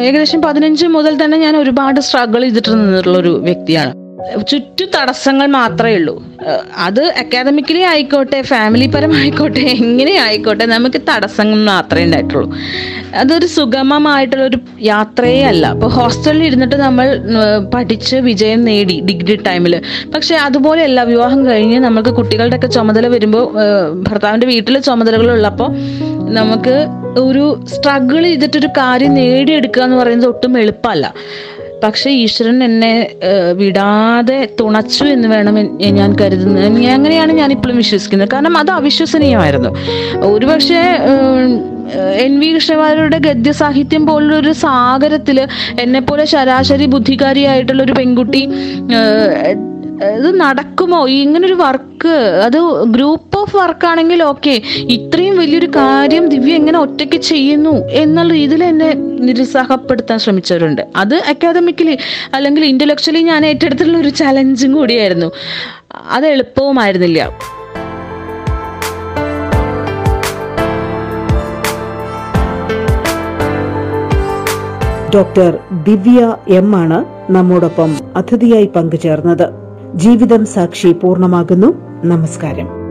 ഏകദേശം 0.00 0.42
പതിനഞ്ച് 0.42 0.86
മുതൽ 0.86 1.24
തന്നെ 1.24 1.38
ഞാൻ 1.38 1.56
ഒരുപാട് 1.56 2.00
സ്ട്രഗിൾ 2.00 2.40
ചെയ്തിട്ട് 2.40 2.72
നിന്നിട്ടുള്ള 2.72 3.18
ഒരു 3.18 3.40
വ്യക്തിയാണ്. 3.42 4.03
ചുറ്റു 4.50 4.84
തടസ്സങ്ങൾ 4.94 5.46
മാത്രമേ 5.56 5.94
ഉള്ളൂ. 5.98 6.14
അത് 6.86 7.00
അക്കാദമിക്കലി 7.22 7.82
ആയിക്കോട്ടെ 7.90 8.38
ഫാമിലി 8.50 8.86
പരമായിക്കോട്ടെ 8.94 9.62
എങ്ങനെ 9.74 10.14
ആയിക്കോട്ടെ 10.24 10.64
നമുക്ക് 10.74 11.00
തടസ്സങ്ങൾ 11.10 11.58
മാത്രമേ 11.72 12.04
ഉണ്ടായിട്ടുള്ളൂ. 12.04 12.48
അതൊരു 13.20 13.46
സുഗമമായിട്ടുള്ള 13.46 14.44
ഒരു 14.50 14.58
യാത്രയേ 14.90 15.42
അല്ല. 15.50 15.64
അപ്പോൾ 15.76 15.90
ഹോസ്റ്റലിൽ 15.98 16.44
ഇരുന്നിട്ട് 16.44 16.76
നമ്മൾ 16.76 17.06
പഠിച്ച് 17.74 18.16
വിജയം 18.28 18.64
നേടി 18.64 19.00
ഡിഗ്രി 19.10 19.36
ടൈമിൽ 19.48 19.76
പക്ഷെ 20.14 20.34
അതുപോലെയല്ല 20.46 21.02
വിവാഹം 21.12 21.46
കഴിഞ്ഞ് 21.46 21.78
നമുക്ക് 21.78 22.12
കുട്ടികളുടെ 22.20 22.56
ഒക്കെ 22.56 22.66
ചുമതല 22.66 23.08
വരുമ്പോൾ 23.14 23.44
ഭർത്താവിന്റെ 24.08 24.46
വീട്ടിലെ 24.46 24.80
ചുമതലകളുള്ളപ്പോൾ 24.80 25.70
നമുക്ക് 26.38 26.76
ഒരു 27.20 27.46
സ്ട്രഗിൾ 27.74 28.22
ചെയ്തിട്ടൊരു 28.24 28.68
കാര്യം 28.78 29.14
നേടിയെടുക്കുക 29.14 29.82
എന്ന് 29.82 29.96
പറയുന്നത് 29.96 30.28
ഒട്ടും 30.28 30.58
എളുപ്പമല്ല. 30.58 31.06
പക്ഷെ 31.84 32.10
ഈശ്വരൻ 32.10 32.64
എന്നെ 32.64 32.92
വിടാതെ 33.52 34.48
തുണച്ചു 34.60 35.04
എന്ന് 35.04 35.28
വേണം 35.28 35.56
ഞാൻ 35.98 36.16
കരുതുന്നത്. 36.20 36.64
അങ്ങനെയാണ് 36.88 37.32
ഞാൻ 37.32 37.50
ഇപ്പോഴും 37.52 37.76
വിശ്വസിക്കുന്നത്. 37.76 38.28
കാരണം 38.32 38.58
അത് 38.58 38.70
അവിശ്വസനീയമായിരുന്നു. 38.70 39.70
ഒരുപക്ഷെ 40.26 40.82
എൻ 42.26 42.40
വി 42.40 42.46
കൃഷ്ണവാര്യരുടെ 42.54 43.18
ഗദ്യസാഹിത്യം 43.18 44.06
പോലുള്ളൊരു 44.06 44.52
സാഗരത്തിൽ 44.52 45.38
എന്നെപ്പോലെ 45.80 46.24
ശരാശരി 46.24 46.86
ബുദ്ധികാരിയായിട്ടുള്ള 46.86 47.82
ഒരു 47.82 47.92
പെൺകുട്ടി 47.92 48.42
ഇത് 50.02 50.40
നടക്കുമോ? 50.40 51.08
ഇങ്ങനൊരു 51.08 51.54
വർക്ക് 51.54 52.08
അത് 52.44 52.84
ഗ്രൂപ്പ് 52.84 53.38
ഓഫ് 53.38 53.56
വർക്ക് 53.56 53.86
ആണെങ്കിൽ 53.86 54.22
ഓക്കെ 54.22 54.62
ഇത്രയും 54.76 55.38
വലിയൊരു 55.38 55.66
കാര്യം 55.66 56.28
ദിവ്യ 56.28 56.54
എങ്ങനെ 56.54 56.78
ഒറ്റയ്ക്ക് 56.78 57.16
ചെയ്യുന്നു 57.16 57.88
എന്നുള്ള 57.88 58.32
രീതിയിൽ 58.32 58.64
എന്നെ 58.64 58.92
നിരുത്സാഹപ്പെടുത്താൻ 58.94 60.18
ശ്രമിച്ചവരുണ്ട്. 60.18 60.88
അത് 60.96 61.14
അക്കാദമിക്കലി 61.14 61.98
അല്ലെങ്കിൽ 62.34 62.64
ഇന്റലക്ച്വലി 62.64 63.18
ഞാൻ 63.18 63.46
ഏറ്റെടുത്തിട്ടുള്ള 63.46 63.98
ഒരു 63.98 64.08
ചലഞ്ചും 64.08 64.72
കൂടിയായിരുന്നു. 64.72 65.32
അത് 66.10 66.26
എളുപ്പവുമായിരുന്നില്ല. 66.26 67.30
ഡോക്ടർ 75.14 75.58
ദിവ്യ 75.72 76.36
എം 76.48 76.76
ആണ് 76.76 77.04
നമ്മോടൊപ്പം 77.30 77.96
അതിഥിയായി 78.16 78.66
പങ്കുചേർന്നത്. 78.66 79.63
ജീവിതം 79.94 80.46
സാക്ഷി 80.46 80.92
പൂർണമാകുന്നു. 80.92 81.74
നമസ്കാരം. 82.04 82.83